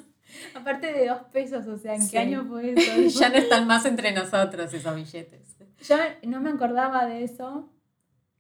Aparte 0.55 0.93
de 0.93 1.09
dos 1.09 1.23
pesos, 1.33 1.67
o 1.67 1.77
sea, 1.77 1.95
¿en 1.95 2.09
qué 2.09 2.19
año 2.19 2.45
fue 2.47 2.75
eso? 2.75 3.21
ya 3.21 3.29
no 3.29 3.37
están 3.37 3.67
más 3.67 3.85
entre 3.87 4.13
nosotros 4.13 4.73
esos 4.73 4.95
billetes. 4.95 5.57
Yo 5.83 5.97
no 6.25 6.41
me 6.41 6.51
acordaba 6.51 7.07
de 7.07 7.25
eso. 7.25 7.71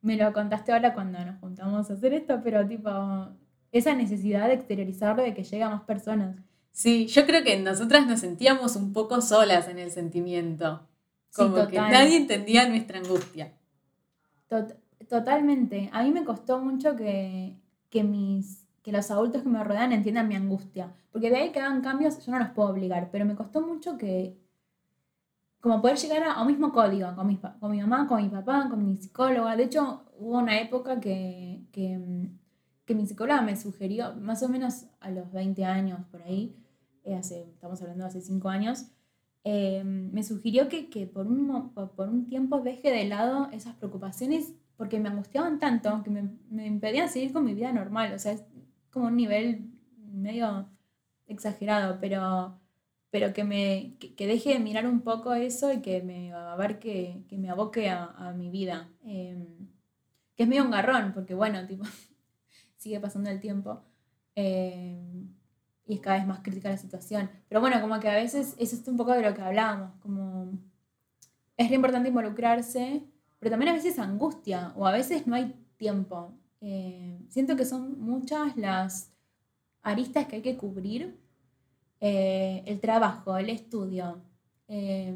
Me 0.02 0.16
lo 0.16 0.32
contaste 0.32 0.72
ahora 0.72 0.94
cuando 0.94 1.24
nos 1.24 1.38
juntamos 1.40 1.90
a 1.90 1.94
hacer 1.94 2.14
esto, 2.14 2.40
pero 2.42 2.66
tipo, 2.66 2.90
esa 3.72 3.94
necesidad 3.94 4.48
de 4.48 4.54
exteriorizarlo, 4.54 5.22
de 5.22 5.34
que 5.34 5.44
llegue 5.44 5.62
a 5.62 5.70
más 5.70 5.82
personas. 5.82 6.36
Sí, 6.72 7.06
yo 7.06 7.24
creo 7.24 7.42
que 7.42 7.58
nosotras 7.58 8.06
nos 8.06 8.20
sentíamos 8.20 8.76
un 8.76 8.92
poco 8.92 9.20
solas 9.20 9.68
en 9.68 9.78
el 9.78 9.90
sentimiento. 9.90 10.86
Como 11.34 11.66
que 11.66 11.76
nadie 11.76 12.16
entendía 12.16 12.68
nuestra 12.68 12.98
angustia. 12.98 13.52
Totalmente. 15.08 15.90
A 15.92 16.02
mí 16.02 16.10
me 16.10 16.24
costó 16.24 16.58
mucho 16.60 16.96
que, 16.96 17.56
mis, 17.92 18.65
que 18.86 18.92
los 18.92 19.10
adultos 19.10 19.42
que 19.42 19.48
me 19.48 19.64
rodean 19.64 19.90
entiendan 19.90 20.28
mi 20.28 20.36
angustia. 20.36 20.94
Porque 21.10 21.28
de 21.28 21.38
ahí 21.38 21.50
que 21.50 21.58
hagan 21.58 21.80
cambios, 21.80 22.24
yo 22.24 22.30
no 22.30 22.38
los 22.38 22.50
puedo 22.50 22.68
obligar. 22.68 23.08
Pero 23.10 23.24
me 23.24 23.34
costó 23.34 23.60
mucho 23.60 23.98
que, 23.98 24.38
como 25.60 25.82
poder 25.82 25.96
llegar 25.96 26.22
a, 26.22 26.40
un 26.40 26.46
mismo 26.46 26.72
código 26.72 27.12
con 27.16 27.26
mi, 27.26 27.36
con 27.36 27.72
mi 27.72 27.80
mamá, 27.80 28.06
con 28.06 28.22
mi 28.22 28.28
papá, 28.28 28.68
con 28.70 28.88
mi 28.88 28.96
psicóloga. 28.96 29.56
De 29.56 29.64
hecho, 29.64 30.04
hubo 30.20 30.38
una 30.38 30.60
época 30.60 31.00
que, 31.00 31.66
que, 31.72 31.98
mi 32.94 33.06
psicóloga 33.06 33.42
me 33.42 33.56
sugirió, 33.56 34.14
más 34.14 34.44
o 34.44 34.48
menos 34.48 34.86
a 35.00 35.10
los 35.10 35.32
20 35.32 35.64
años 35.64 35.98
por 36.12 36.22
ahí, 36.22 36.54
eh, 37.02 37.16
hace, 37.16 37.42
estamos 37.54 37.82
hablando 37.82 38.04
de 38.04 38.10
hace 38.10 38.20
5 38.20 38.48
años, 38.48 38.86
eh, 39.42 39.82
me 39.82 40.22
sugirió 40.22 40.68
que, 40.68 40.88
que, 40.90 41.08
por, 41.08 41.26
un, 41.26 41.72
por 41.74 42.08
un 42.08 42.28
tiempo 42.28 42.60
deje 42.60 42.92
de 42.92 43.06
lado 43.06 43.48
esas 43.50 43.74
preocupaciones 43.74 44.52
porque 44.76 45.00
me 45.00 45.08
angustiaban 45.08 45.58
tanto 45.58 46.02
que 46.04 46.10
me, 46.10 46.28
me, 46.50 46.66
impedían 46.66 47.08
seguir 47.08 47.32
con 47.32 47.44
mi 47.44 47.54
vida 47.54 47.72
normal. 47.72 48.12
O 48.14 48.18
sea, 48.18 48.36
como 48.96 49.08
un 49.08 49.16
nivel 49.16 49.70
medio 50.10 50.70
exagerado, 51.26 51.98
pero, 52.00 52.58
pero 53.10 53.34
que, 53.34 53.44
me, 53.44 53.98
que, 53.98 54.26
deje 54.26 54.54
de 54.54 54.58
mirar 54.58 54.86
un 54.86 55.02
poco 55.02 55.34
eso 55.34 55.70
y 55.70 55.82
que 55.82 56.00
me, 56.02 56.32
a 56.32 56.56
ver, 56.56 56.78
que, 56.78 57.22
que 57.28 57.36
me 57.36 57.50
aboque 57.50 57.90
a, 57.90 58.32
mi 58.34 58.48
vida. 58.48 58.88
Em, 59.04 59.68
que 60.34 60.44
es 60.44 60.48
medio 60.48 60.64
un 60.64 60.70
garrón, 60.70 61.12
porque 61.12 61.34
bueno, 61.34 61.66
tipo, 61.66 61.84
sigue 62.78 62.98
pasando 62.98 63.28
el 63.28 63.38
tiempo. 63.38 63.82
Em, 64.34 65.28
y 65.84 65.94
es 65.96 66.00
cada 66.00 66.16
vez 66.16 66.26
más 66.26 66.40
crítica 66.40 66.70
la 66.70 66.78
situación. 66.78 67.30
Pero 67.50 67.60
bueno, 67.60 67.78
como 67.82 68.00
que 68.00 68.08
a 68.08 68.14
veces 68.14 68.56
eso 68.58 68.76
es 68.76 68.88
un 68.88 68.96
poco 68.96 69.12
de 69.12 69.20
lo 69.20 69.34
que 69.34 69.42
hablábamos, 69.42 69.92
como 70.00 70.58
es 71.58 71.68
re 71.68 71.74
importante 71.74 72.08
involucrarse 72.08 73.02
pero 73.38 73.50
también 73.50 73.70
a 73.70 73.74
veces 73.74 73.98
angustia 73.98 74.72
o 74.76 74.86
a 74.86 74.92
veces 74.92 75.26
no 75.26 75.34
hay 75.34 75.54
tiempo. 75.76 76.32
Eh, 76.60 77.18
siento 77.28 77.56
que 77.56 77.64
son 77.64 78.00
muchas 78.00 78.56
las 78.56 79.12
aristas 79.82 80.26
que 80.26 80.36
hay 80.36 80.42
que 80.42 80.56
cubrir. 80.56 81.18
Eh, 82.00 82.62
el 82.66 82.80
trabajo, 82.80 83.36
el 83.38 83.50
estudio, 83.50 84.22
eh, 84.68 85.14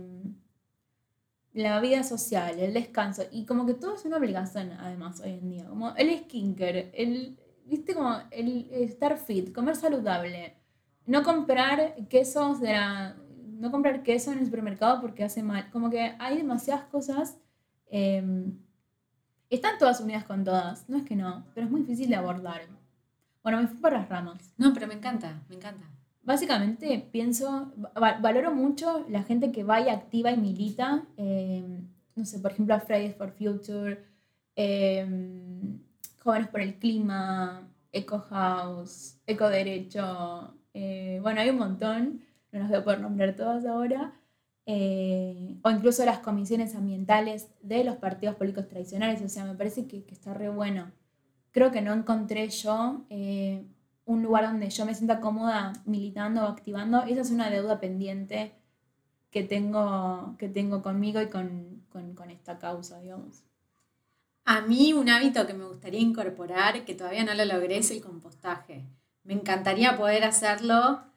la 1.52 1.80
vida 1.80 2.02
social, 2.02 2.58
el 2.58 2.72
descanso, 2.72 3.22
y 3.30 3.44
como 3.44 3.66
que 3.66 3.74
todo 3.74 3.96
es 3.96 4.04
una 4.04 4.16
obligación 4.16 4.72
además 4.72 5.20
hoy 5.20 5.32
en 5.32 5.50
día, 5.50 5.66
como 5.66 5.94
el 5.96 6.18
skincare, 6.20 6.90
el, 6.94 7.38
viste 7.66 7.94
como 7.94 8.16
el 8.30 8.70
estar 8.70 9.18
fit, 9.18 9.52
comer 9.52 9.76
saludable, 9.76 10.56
no 11.06 11.22
comprar 11.22 12.08
quesos 12.08 12.60
de 12.60 12.74
no 13.58 13.70
comprar 13.70 14.02
queso 14.02 14.32
en 14.32 14.38
el 14.38 14.46
supermercado 14.46 15.02
porque 15.02 15.24
hace 15.24 15.42
mal, 15.42 15.70
como 15.70 15.90
que 15.90 16.14
hay 16.18 16.38
demasiadas 16.38 16.84
cosas 16.84 17.36
Em, 17.90 18.56
están 19.50 19.78
todas 19.78 20.00
unidas 20.00 20.24
con 20.24 20.44
todas, 20.44 20.88
no 20.88 20.96
es 20.96 21.04
que 21.04 21.16
no, 21.16 21.44
pero 21.54 21.66
es 21.66 21.70
muy 21.70 21.80
difícil 21.82 22.08
de 22.08 22.16
abordar. 22.16 22.62
Bueno, 23.42 23.60
me 23.60 23.66
fui 23.66 23.78
por 23.78 23.92
las 23.92 24.08
ramas. 24.08 24.52
No, 24.56 24.72
pero 24.72 24.86
me 24.86 24.94
encanta, 24.94 25.42
me 25.48 25.56
encanta. 25.56 25.84
Básicamente 26.22 27.08
pienso, 27.10 27.72
valoro 27.94 28.54
mucho 28.54 29.06
la 29.08 29.22
gente 29.22 29.50
que 29.50 29.64
vaya 29.64 29.92
activa 29.92 30.30
y 30.30 30.36
milita, 30.36 31.04
em, 31.16 31.88
no 32.14 32.24
sé, 32.24 32.38
por 32.38 32.52
ejemplo, 32.52 32.74
a 32.74 32.80
Fridays 32.80 33.16
for 33.16 33.32
Future, 33.32 34.04
em, 34.54 35.80
Jóvenes 36.22 36.48
por 36.48 36.60
el 36.60 36.74
Clima, 36.74 37.66
Eco 37.92 38.18
House, 38.20 39.16
Eco 39.26 39.48
Derecho, 39.48 40.54
eh, 40.74 41.18
bueno, 41.22 41.40
hay 41.40 41.50
un 41.50 41.58
montón, 41.58 42.20
no 42.52 42.58
los 42.60 42.68
voy 42.68 42.78
a 42.78 42.84
poder 42.84 43.00
nombrar 43.00 43.34
todas 43.34 43.64
ahora, 43.66 44.12
eh, 44.72 45.56
o 45.62 45.70
incluso 45.72 46.04
las 46.04 46.20
comisiones 46.20 46.76
ambientales 46.76 47.48
de 47.60 47.82
los 47.82 47.96
partidos 47.96 48.36
políticos 48.36 48.68
tradicionales. 48.68 49.20
O 49.20 49.28
sea, 49.28 49.44
me 49.44 49.56
parece 49.56 49.88
que, 49.88 50.04
está 50.08 50.32
re 50.32 50.48
bueno. 50.48 50.92
Creo 51.50 51.72
que 51.72 51.82
no 51.82 51.92
encontré 51.92 52.48
yo 52.50 53.04
eh, 53.10 53.66
un 54.04 54.22
lugar 54.22 54.44
donde 54.44 54.70
yo 54.70 54.86
me 54.86 54.94
sienta 54.94 55.18
cómoda 55.18 55.72
militando 55.86 56.44
o 56.44 56.46
activando. 56.46 57.02
Esa 57.02 57.22
es 57.22 57.32
una 57.32 57.50
deuda 57.50 57.80
pendiente 57.80 58.52
que 59.32 59.42
tengo, 59.42 60.36
que 60.38 60.48
tengo 60.48 60.82
conmigo 60.82 61.20
y 61.20 61.26
con, 61.26 61.82
con 61.90 62.30
esta 62.30 62.60
causa, 62.60 63.00
digamos. 63.00 63.42
A 64.44 64.60
mí 64.60 64.92
un 64.92 65.08
hábito 65.08 65.48
que 65.48 65.54
me 65.54 65.64
gustaría 65.64 66.00
incorporar, 66.00 66.84
que 66.84 66.94
todavía 66.94 67.24
no 67.24 67.34
lo 67.34 67.44
logré, 67.44 67.78
es 67.78 67.90
el 67.90 68.02
compostaje. 68.02 68.86
Me 69.24 69.34
encantaría 69.34 69.96
poder 69.96 70.22
hacerlo 70.22 71.09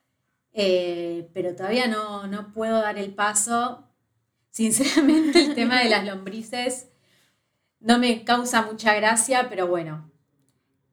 eh, 0.54 1.30
pero 1.34 1.56
todavía 1.56 1.88
no, 1.88 2.28
no 2.28 2.54
puedo 2.54 2.82
dar 2.82 2.98
el 2.98 3.14
paso. 3.14 3.88
Sinceramente, 4.50 5.44
el 5.44 5.56
tema 5.56 5.82
de 5.82 5.90
las 5.90 6.06
lombrices 6.06 6.90
no 7.80 7.98
me 8.00 8.24
causa 8.24 8.62
mucha 8.62 8.94
gracia, 8.94 9.48
pero 9.50 9.68
bueno, 9.68 10.10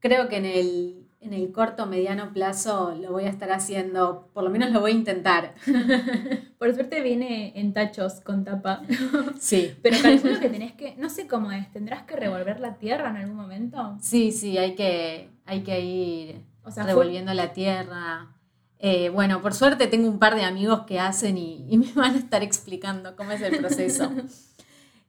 creo 0.01 0.29
que 0.29 0.39
en 0.39 0.47
el, 0.47 1.07
en 1.21 1.35
el 1.35 1.53
corto 1.53 1.87
mediano 1.87 2.33
plazo 2.33 2.97
lo 3.01 3.13
voy 3.13 3.25
a 3.25 3.29
estar 3.29 3.53
haciendo, 3.53 4.31
por 4.33 4.43
lo 4.43 4.51
menos 4.51 4.71
lo 4.71 4.81
voy 4.81 4.93
a 4.93 4.95
intentar. 4.95 5.55
Por 6.59 6.75
suerte 6.75 7.01
viene 7.01 7.53
en 7.59 7.73
tachos 7.73 8.21
con 8.21 8.45
tapa. 8.45 8.83
Sí. 9.39 9.75
Pero 9.83 9.97
calculo 10.03 10.41
que 10.41 10.51
tenés 10.51 10.73
que, 10.73 10.97
no 10.97 11.09
sé 11.09 11.27
cómo 11.27 11.53
es, 11.53 11.71
¿tendrás 11.73 12.03
que 12.03 12.17
revolver 12.17 12.61
la 12.61 12.77
tierra 12.77 13.09
en 13.11 13.17
algún 13.17 13.37
momento? 13.37 13.97
Sí, 14.01 14.33
sí, 14.33 14.59
hay 14.59 14.75
que, 14.75 15.31
hay 15.47 15.63
que 15.63 15.81
ir 15.81 16.43
revolviendo 16.77 17.33
la 17.33 17.53
tierra. 17.53 18.37
Eh, 18.83 19.11
bueno, 19.11 19.43
por 19.43 19.53
suerte 19.53 19.87
tengo 19.89 20.09
un 20.09 20.19
par 20.19 20.35
de 20.35 20.43
amigos 20.43 20.87
que 20.87 20.99
hacen 20.99 21.37
y, 21.37 21.77
me 21.77 21.93
van 21.93 22.15
a 22.15 22.19
estar 22.19 22.43
explicando 22.43 23.15
cómo 23.15 23.33
es 23.33 23.43
el 23.43 23.59
proceso. 23.59 24.11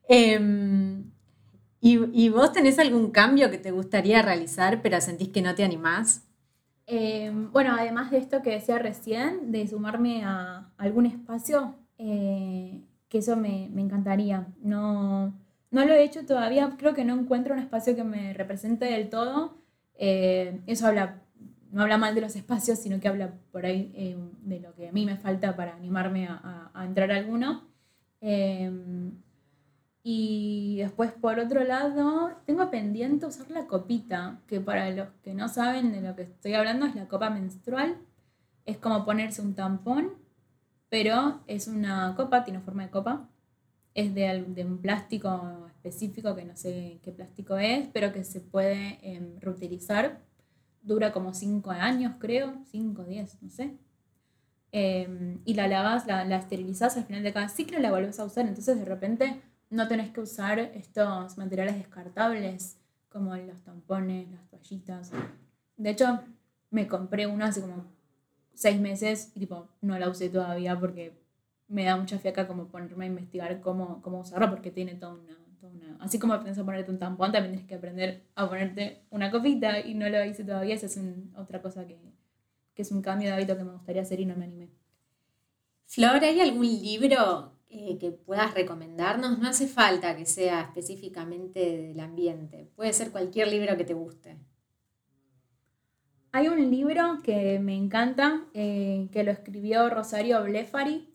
Em, 0.08 1.10
y, 1.80 2.28
vos 2.28 2.52
tenés 2.52 2.78
algún 2.78 3.12
cambio 3.12 3.50
que 3.50 3.56
te 3.56 3.70
gustaría 3.70 4.20
realizar, 4.20 4.82
pero 4.82 5.00
sentís 5.00 5.28
que 5.28 5.40
no 5.40 5.54
te 5.54 5.64
animás? 5.64 6.22
Em, 6.86 7.50
bueno, 7.50 7.74
además 7.78 8.10
de 8.10 8.18
esto 8.18 8.42
que 8.42 8.50
decía 8.50 8.78
recién, 8.78 9.52
de 9.52 9.66
sumarme 9.66 10.22
a 10.24 10.70
algún 10.76 11.06
espacio, 11.06 11.76
eh, 11.98 12.82
que 13.08 13.18
eso 13.18 13.36
me, 13.36 13.66
encantaría. 13.66 14.48
No, 14.60 15.32
no 15.70 15.84
lo 15.84 15.94
he 15.94 16.02
hecho 16.02 16.26
todavía, 16.26 16.74
creo 16.76 16.94
que 16.94 17.04
no 17.04 17.14
encuentro 17.14 17.54
un 17.54 17.60
espacio 17.60 17.96
que 17.96 18.04
me 18.04 18.34
represente 18.34 18.84
del 18.84 19.08
todo. 19.08 19.56
Eh, 19.94 20.60
eso 20.66 20.88
habla 20.88 21.22
no 21.72 21.82
habla 21.82 21.96
mal 21.98 22.14
de 22.14 22.20
los 22.20 22.36
espacios, 22.36 22.78
sino 22.78 23.00
que 23.00 23.08
habla 23.08 23.32
por 23.50 23.64
ahí 23.64 23.90
eh, 23.94 24.16
de 24.42 24.60
lo 24.60 24.74
que 24.74 24.88
a 24.88 24.92
mí 24.92 25.06
me 25.06 25.16
falta 25.16 25.56
para 25.56 25.74
animarme 25.74 26.28
a, 26.28 26.70
entrar 26.84 27.10
alguno. 27.10 27.66
Em, 28.20 29.12
y 30.02 30.76
después, 30.78 31.12
por 31.12 31.38
otro 31.38 31.64
lado, 31.64 32.32
tengo 32.44 32.70
pendiente 32.70 33.26
usar 33.26 33.50
la 33.50 33.66
copita, 33.66 34.40
que 34.46 34.60
para 34.60 34.90
los 34.90 35.08
que 35.22 35.34
no 35.34 35.48
saben 35.48 35.92
de 35.92 36.02
lo 36.02 36.14
que 36.14 36.22
estoy 36.22 36.54
hablando 36.54 36.86
es 36.86 36.94
la 36.94 37.08
copa 37.08 37.30
menstrual. 37.30 37.96
Es 38.66 38.76
como 38.76 39.04
ponerse 39.04 39.40
un 39.42 39.54
tampón, 39.54 40.12
pero 40.90 41.40
es 41.46 41.68
una 41.68 42.14
copa, 42.16 42.44
tiene 42.44 42.60
forma 42.60 42.82
de 42.84 42.90
copa. 42.90 43.28
Es 43.94 44.14
de, 44.14 44.44
de 44.48 44.64
un 44.64 44.78
plástico 44.78 45.66
específico, 45.68 46.34
que 46.36 46.44
no 46.44 46.56
sé 46.56 47.00
qué 47.02 47.12
plástico 47.12 47.56
es, 47.56 47.88
pero 47.92 48.12
que 48.12 48.24
se 48.24 48.40
puede 48.40 48.98
em, 49.02 49.40
reutilizar 49.40 50.20
dura 50.82 51.12
como 51.12 51.34
5 51.34 51.70
años, 51.70 52.16
creo, 52.18 52.54
5, 52.70 53.04
10, 53.04 53.42
no 53.42 53.50
sé. 53.50 53.76
Em, 54.72 55.40
y 55.44 55.54
la 55.54 55.68
lavas, 55.68 56.06
la, 56.06 56.24
la 56.24 56.36
esterilizás 56.36 56.96
al 56.96 57.04
final 57.04 57.22
de 57.22 57.32
cada 57.32 57.48
ciclo 57.48 57.78
y 57.78 57.82
la 57.82 57.90
volvés 57.90 58.18
a 58.18 58.24
usar. 58.24 58.46
Entonces 58.46 58.78
de 58.78 58.84
repente 58.84 59.40
no 59.70 59.88
tenés 59.88 60.10
que 60.10 60.20
usar 60.20 60.58
estos 60.58 61.38
materiales 61.38 61.76
descartables 61.76 62.78
como 63.10 63.36
los 63.36 63.62
tampones, 63.62 64.30
las 64.30 64.48
toallitas. 64.48 65.10
De 65.76 65.90
hecho, 65.90 66.20
me 66.70 66.88
compré 66.88 67.26
una 67.26 67.46
hace 67.46 67.60
como 67.60 67.84
6 68.54 68.80
meses 68.80 69.32
y 69.34 69.40
tipo 69.40 69.68
no 69.80 69.98
la 69.98 70.08
usé 70.08 70.28
todavía 70.28 70.78
porque 70.78 71.12
me 71.68 71.84
da 71.84 71.96
mucha 71.96 72.18
fiaca 72.18 72.46
como 72.46 72.66
ponerme 72.68 73.04
a 73.04 73.08
investigar 73.08 73.60
cómo, 73.60 74.02
cómo 74.02 74.20
usarlo 74.20 74.50
porque 74.50 74.70
tiene 74.70 74.94
toda 74.94 75.14
una, 75.14 75.36
Así 76.00 76.18
como 76.18 76.34
aprendes 76.34 76.58
a 76.58 76.64
ponerte 76.64 76.90
un 76.90 76.98
tampón, 76.98 77.32
también 77.32 77.52
tienes 77.52 77.68
que 77.68 77.76
aprender 77.76 78.24
a 78.34 78.48
ponerte 78.48 79.04
una 79.10 79.30
copita 79.30 79.80
y 79.80 79.94
no 79.94 80.08
lo 80.08 80.24
hice 80.24 80.44
todavía. 80.44 80.74
Esa 80.74 80.86
es 80.86 81.00
otra 81.36 81.62
cosa 81.62 81.86
que, 81.86 81.98
que, 82.74 82.82
es 82.82 82.90
un 82.90 83.02
cambio 83.02 83.28
de 83.28 83.34
hábito 83.34 83.56
que 83.56 83.64
me 83.64 83.72
gustaría 83.72 84.02
hacer 84.02 84.20
y 84.20 84.26
no 84.26 84.36
me 84.36 84.44
animé. 84.44 84.70
Flor, 85.86 86.24
¿hay 86.24 86.40
algún 86.40 86.66
libro 86.66 87.52
eh, 87.68 87.98
que 87.98 88.10
puedas 88.10 88.54
recomendarnos? 88.54 89.38
No 89.38 89.48
hace 89.48 89.68
falta 89.68 90.16
que 90.16 90.26
sea 90.26 90.62
específicamente 90.62 91.76
del 91.76 92.00
ambiente. 92.00 92.70
Puede 92.74 92.92
ser 92.92 93.12
cualquier 93.12 93.48
libro 93.48 93.76
que 93.76 93.84
te 93.84 93.94
guste. 93.94 94.38
Hay 96.32 96.48
un 96.48 96.70
libro 96.70 97.18
que 97.22 97.58
me 97.58 97.76
encanta, 97.76 98.46
eh, 98.54 99.08
que 99.12 99.22
lo 99.22 99.30
escribió 99.30 99.90
Rosario 99.90 100.42
Blefari. 100.42 101.11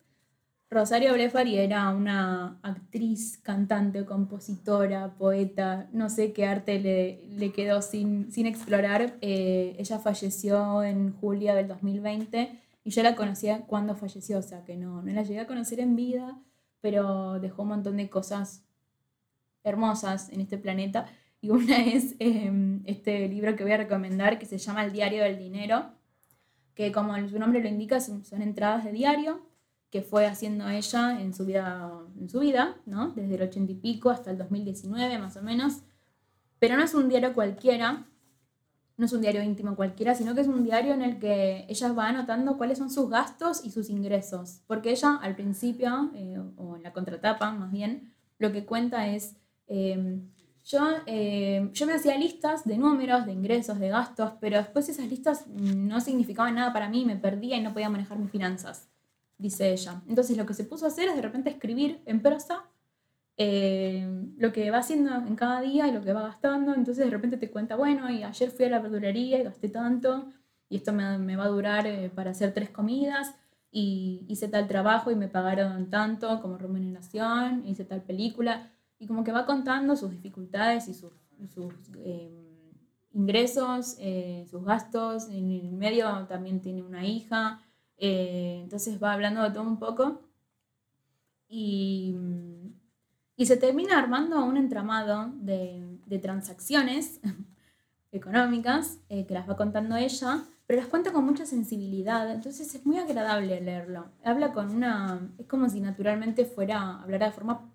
Rosario 0.70 1.14
Blefari 1.14 1.58
era 1.58 1.90
una 1.92 2.60
actriz, 2.62 3.38
cantante, 3.38 4.06
compositora, 4.06 5.14
poeta, 5.18 5.88
no 5.94 6.10
sé 6.10 6.34
qué 6.34 6.46
arte 6.46 6.80
le, 6.80 7.52
quedó 7.54 7.82
sin, 7.82 8.30
explorar. 8.46 9.18
Eh, 9.22 9.76
ella 9.80 10.00
falleció 10.00 10.84
en 10.84 11.14
julio 11.14 11.56
del 11.56 11.70
2020 11.70 12.62
y 12.84 12.90
yo 12.90 13.02
la 13.02 13.16
conocía 13.16 13.62
cuando 13.62 13.96
falleció, 13.96 14.40
o 14.40 14.42
sea 14.42 14.66
que 14.66 14.76
no, 14.76 15.02
no 15.02 15.12
la 15.14 15.24
llegué 15.24 15.40
a 15.40 15.48
conocer 15.48 15.80
en 15.80 15.96
vida, 15.96 16.38
pero 16.82 17.40
dejó 17.40 17.64
un 17.64 17.70
montón 17.70 17.98
de 17.98 18.10
cosas 18.10 18.66
hermosas 19.64 20.30
en 20.30 20.42
este 20.42 20.58
planeta. 20.58 21.06
Y 21.42 21.50
una 21.50 21.78
es 21.86 22.16
em, 22.20 22.82
este 22.86 23.28
libro 23.30 23.56
que 23.56 23.64
voy 23.64 23.74
a 23.74 23.78
recomendar 23.78 24.40
que 24.40 24.46
se 24.46 24.58
llama 24.58 24.84
El 24.84 24.92
Diario 24.92 25.24
del 25.24 25.38
Dinero, 25.38 25.92
que 26.76 26.92
como 26.92 27.16
su 27.30 27.40
nombre 27.40 27.62
lo 27.62 27.70
indica 27.70 28.00
son, 28.00 28.24
entradas 28.42 28.84
de 28.84 28.92
diario 28.92 29.47
que 29.98 30.04
fue 30.04 30.28
haciendo 30.28 30.70
ella 30.70 31.20
en 31.20 31.34
su 31.34 31.44
vida, 31.44 31.92
en 32.20 32.30
su 32.30 32.40
vida 32.40 32.76
¿no? 32.86 33.14
desde 33.16 33.34
el 33.34 33.42
ochenta 33.42 33.72
y 33.72 33.76
pico 33.76 34.12
hasta 34.12 34.30
el 34.30 34.38
2019 34.38 35.18
más 35.18 35.38
o 35.38 35.42
menos. 35.42 35.80
Pero 36.60 36.78
no 36.78 36.84
es 36.84 36.94
un 36.94 37.10
diario 37.10 37.34
cualquiera, 37.34 38.06
no 38.96 39.06
es 39.08 39.12
un 39.12 39.22
diario 39.22 39.42
íntimo 39.42 39.76
cualquiera, 39.76 40.14
sino 40.14 40.36
que 40.36 40.42
es 40.42 40.48
un 40.48 40.64
diario 40.64 40.94
en 40.94 41.02
el 41.02 41.18
que 41.18 41.66
ella 41.68 41.94
va 41.94 42.10
anotando 42.10 42.60
cuáles 42.60 42.78
son 42.78 42.92
sus 42.92 43.10
gastos 43.10 43.66
y 43.66 43.72
sus 43.72 43.90
ingresos. 43.90 44.62
Porque 44.68 44.92
ella 44.92 45.18
al 45.20 45.36
principio, 45.36 46.12
eh, 46.14 46.40
o 46.58 46.76
en 46.76 46.84
la 46.84 46.94
contratapa 46.94 47.50
más 47.52 47.72
bien, 47.72 48.14
lo 48.38 48.52
que 48.52 48.66
cuenta 48.66 49.08
es, 49.08 49.36
em, 49.66 50.30
yo, 50.64 50.88
eh, 51.08 51.72
yo 51.74 51.88
me 51.88 51.94
hacía 51.94 52.16
listas 52.20 52.66
de 52.66 52.78
números, 52.78 53.26
de 53.26 53.32
ingresos, 53.32 53.80
de 53.80 53.90
gastos, 53.90 54.34
pero 54.40 54.58
después 54.58 54.90
esas 54.90 55.08
listas 55.08 55.48
no 55.48 56.02
significaban 56.02 56.54
nada 56.54 56.72
para 56.72 56.88
mí, 56.88 57.04
me 57.04 57.16
perdía 57.16 57.58
y 57.58 57.62
no 57.62 57.74
podía 57.74 57.90
manejar 57.90 58.20
mis 58.20 58.30
finanzas, 58.30 58.88
dice 59.38 59.72
ella. 59.72 60.02
Entonces 60.08 60.38
lo 60.38 60.46
que 60.46 60.54
se 60.54 60.64
puso 60.64 60.86
a 60.86 60.90
hacer 60.90 61.10
es 61.10 61.16
de 61.16 61.22
repente 61.22 61.50
escribir 61.50 62.02
en 62.06 62.22
prosa 62.22 62.66
eh, 63.38 64.08
lo 64.38 64.52
que 64.52 64.72
va 64.72 64.80
haciendo 64.80 65.14
en 65.16 65.36
cada 65.36 65.62
día 65.62 65.88
y 65.88 65.92
lo 65.92 66.02
que 66.02 66.14
va 66.14 66.24
gastando. 66.24 66.74
Entonces 66.74 67.06
de 67.06 67.12
repente 67.12 67.38
te 67.38 67.52
cuenta, 67.52 67.76
bueno, 67.76 68.10
y 68.10 68.24
ayer 68.24 68.50
fui 68.50 68.66
a 68.66 68.70
la 68.70 68.80
verdulería 68.80 69.40
y 69.40 69.44
gasté 69.44 69.70
tanto, 69.70 70.28
y 70.70 70.78
esto 70.78 70.92
me, 70.94 71.18
me 71.18 71.36
va 71.36 71.46
a 71.46 71.50
durar 71.50 71.88
eh, 71.88 72.12
para 72.14 72.32
hacer 72.32 72.54
tres 72.54 72.70
comidas, 72.70 73.36
y 73.72 74.26
hice 74.28 74.48
tal 74.48 74.68
trabajo 74.68 75.12
y 75.12 75.16
me 75.16 75.28
pagaron 75.28 75.90
tanto 75.90 76.42
como 76.42 76.58
remuneración, 76.58 77.64
hice 77.68 77.86
tal 77.86 78.02
película 78.02 78.72
y 79.00 79.08
como 79.08 79.24
que 79.24 79.32
va 79.32 79.46
contando 79.46 79.96
sus 79.96 80.12
dificultades 80.12 80.88
y 80.88 80.94
sus, 80.94 81.12
em, 82.04 82.48
ingresos, 83.14 83.98
eh, 84.00 84.46
sus 84.50 84.64
gastos, 84.64 85.30
en 85.30 85.52
el 85.52 85.72
medio 85.74 86.26
también 86.28 86.62
tiene 86.62 86.82
una 86.82 87.06
hija, 87.06 87.62
eh, 87.98 88.60
entonces 88.64 89.02
va 89.02 89.14
hablando 89.14 89.44
de 89.44 89.52
todo 89.52 89.64
un 89.64 89.80
poco 89.80 90.22
y, 91.50 92.16
se 93.38 93.58
termina 93.58 93.98
armando 93.98 94.44
un 94.44 94.58
entramado 94.58 95.32
de, 95.36 96.20
transacciones 96.22 97.22
económicas 98.12 99.00
eh, 99.10 99.26
que 99.26 99.34
las 99.34 99.48
va 99.48 99.56
contando 99.56 99.96
ella, 99.96 100.44
pero 100.66 100.82
las 100.82 100.90
cuenta 100.90 101.14
con 101.14 101.24
mucha 101.26 101.46
sensibilidad, 101.46 102.30
entonces 102.32 102.74
es 102.76 102.86
muy 102.86 102.98
agradable 102.98 103.62
leerlo. 103.62 104.08
Habla 104.24 104.52
con 104.52 104.70
una, 104.76 105.32
es 105.38 105.46
como 105.48 105.70
si 105.70 105.80
naturalmente 105.80 106.46
fuera, 106.46 107.02
hablara 107.02 107.28
de 107.28 107.32
forma 107.32 107.72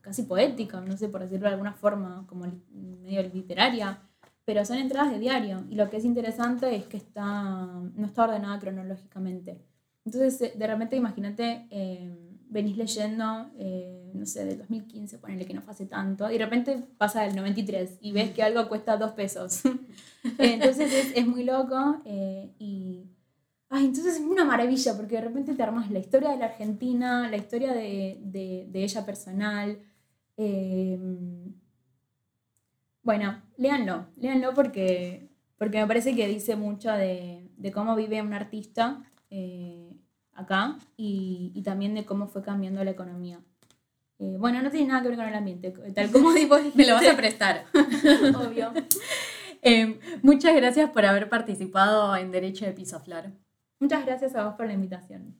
casi 0.00 0.22
poética, 0.22 0.80
no 0.80 0.96
sé 0.96 1.08
por 1.08 1.22
decirlo 1.22 1.48
de 1.48 1.54
alguna 1.54 1.72
forma, 1.72 2.24
como 2.28 2.46
medio 2.70 3.22
literaria, 3.22 4.00
pero 4.44 4.64
son 4.64 4.78
entradas 4.78 5.12
de 5.12 5.18
diario 5.18 5.64
y 5.70 5.74
lo 5.74 5.88
que 5.90 5.96
es 5.96 6.04
interesante 6.04 6.74
es 6.74 6.84
que 6.84 6.96
está, 6.96 7.66
no 7.94 8.06
está 8.06 8.24
ordenada 8.24 8.58
cronológicamente. 8.58 9.60
Entonces, 10.04 10.40
eh, 10.42 10.54
de 10.56 10.66
repente, 10.66 10.96
imagínate, 10.96 11.66
eh, 11.70 12.14
venís 12.50 12.76
leyendo, 12.76 13.50
eh, 13.58 14.10
no 14.14 14.26
sé, 14.26 14.44
del 14.44 14.58
2015, 14.58 15.18
ponele 15.18 15.46
que 15.46 15.54
no 15.54 15.62
hace 15.66 15.86
tanto, 15.86 16.30
y 16.30 16.34
de 16.34 16.44
repente 16.44 16.84
pasa 16.98 17.22
del 17.22 17.34
93 17.36 17.98
y 18.00 18.12
ves 18.12 18.30
que 18.32 18.42
algo 18.42 18.68
cuesta 18.68 18.96
dos 18.96 19.12
pesos. 19.12 19.62
Entonces 20.38 20.92
es, 20.92 21.16
es, 21.16 21.26
muy 21.26 21.44
loco 21.44 22.02
y 22.58 23.04
Ay, 23.76 23.86
entonces 23.86 24.16
es 24.16 24.20
una 24.20 24.44
maravilla 24.44 24.96
porque 24.96 25.16
de 25.16 25.22
repente 25.22 25.52
te 25.52 25.62
armas 25.64 25.90
la 25.90 25.98
historia 25.98 26.30
de 26.30 26.36
la 26.38 26.44
Argentina, 26.46 27.28
la 27.28 27.36
historia 27.36 27.72
de, 27.72 28.70
ella 28.72 29.04
personal. 29.04 29.78
Bueno, 33.04 33.42
léanlo, 33.58 34.06
léanlo 34.16 34.54
porque, 34.54 35.28
porque 35.58 35.78
me 35.78 35.86
parece 35.86 36.16
que 36.16 36.26
dice 36.26 36.56
mucho 36.56 36.90
de, 36.90 37.50
cómo 37.72 37.94
vive 37.94 38.22
un 38.22 38.32
artista 38.32 39.02
eh, 39.28 39.92
acá 40.32 40.78
y, 40.96 41.62
también 41.62 41.94
de 41.94 42.06
cómo 42.06 42.26
fue 42.28 42.42
cambiando 42.42 42.82
la 42.82 42.90
economía. 42.90 43.40
Eh, 44.18 44.36
bueno, 44.38 44.62
no 44.62 44.70
tiene 44.70 44.86
nada 44.88 45.02
que 45.02 45.08
ver 45.08 45.18
con 45.18 45.28
el 45.28 45.34
ambiente, 45.34 45.70
tal 45.94 46.10
como 46.10 46.32
digo. 46.34 46.56
Me 46.74 46.86
lo 46.86 46.94
vas 46.94 47.06
a 47.06 47.16
prestar. 47.16 47.66
Obvio. 47.74 48.72
Em, 49.60 49.98
muchas 50.22 50.54
gracias 50.56 50.88
por 50.90 51.04
haber 51.04 51.28
participado 51.28 52.16
en 52.16 52.32
Derecho 52.32 52.64
de 52.64 52.72
Piso 52.72 53.00
Flor. 53.00 53.32
Muchas 53.80 54.06
gracias 54.06 54.34
a 54.34 54.44
vos 54.44 54.54
por 54.54 54.66
la 54.66 54.72
invitación. 54.72 55.36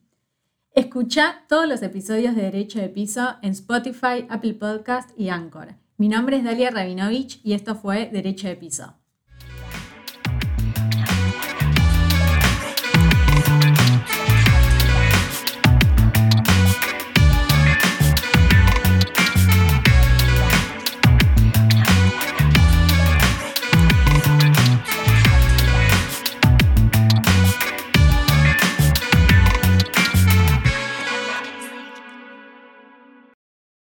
Escucha 0.73 1.45
todos 1.49 1.67
los 1.67 1.83
episodios 1.83 2.35
de 2.35 2.43
Derecho 2.43 2.79
de 2.79 2.91
Piso 2.91 3.37
en 3.41 3.53
Spotify, 3.53 4.27
Apple 4.29 4.55
Podcast 4.55 5.19
y 5.19 5.31
Anchor. 5.31 5.84
Mi 5.97 6.09
nombre 6.09 6.39
es 6.39 6.43
Dalia 6.43 6.73
Rabinovich 6.73 7.41
y 7.45 7.53
esto 7.53 7.77
fue 7.77 8.11
Derecho 8.13 8.49
de 8.49 8.57
Piso. 8.57 8.95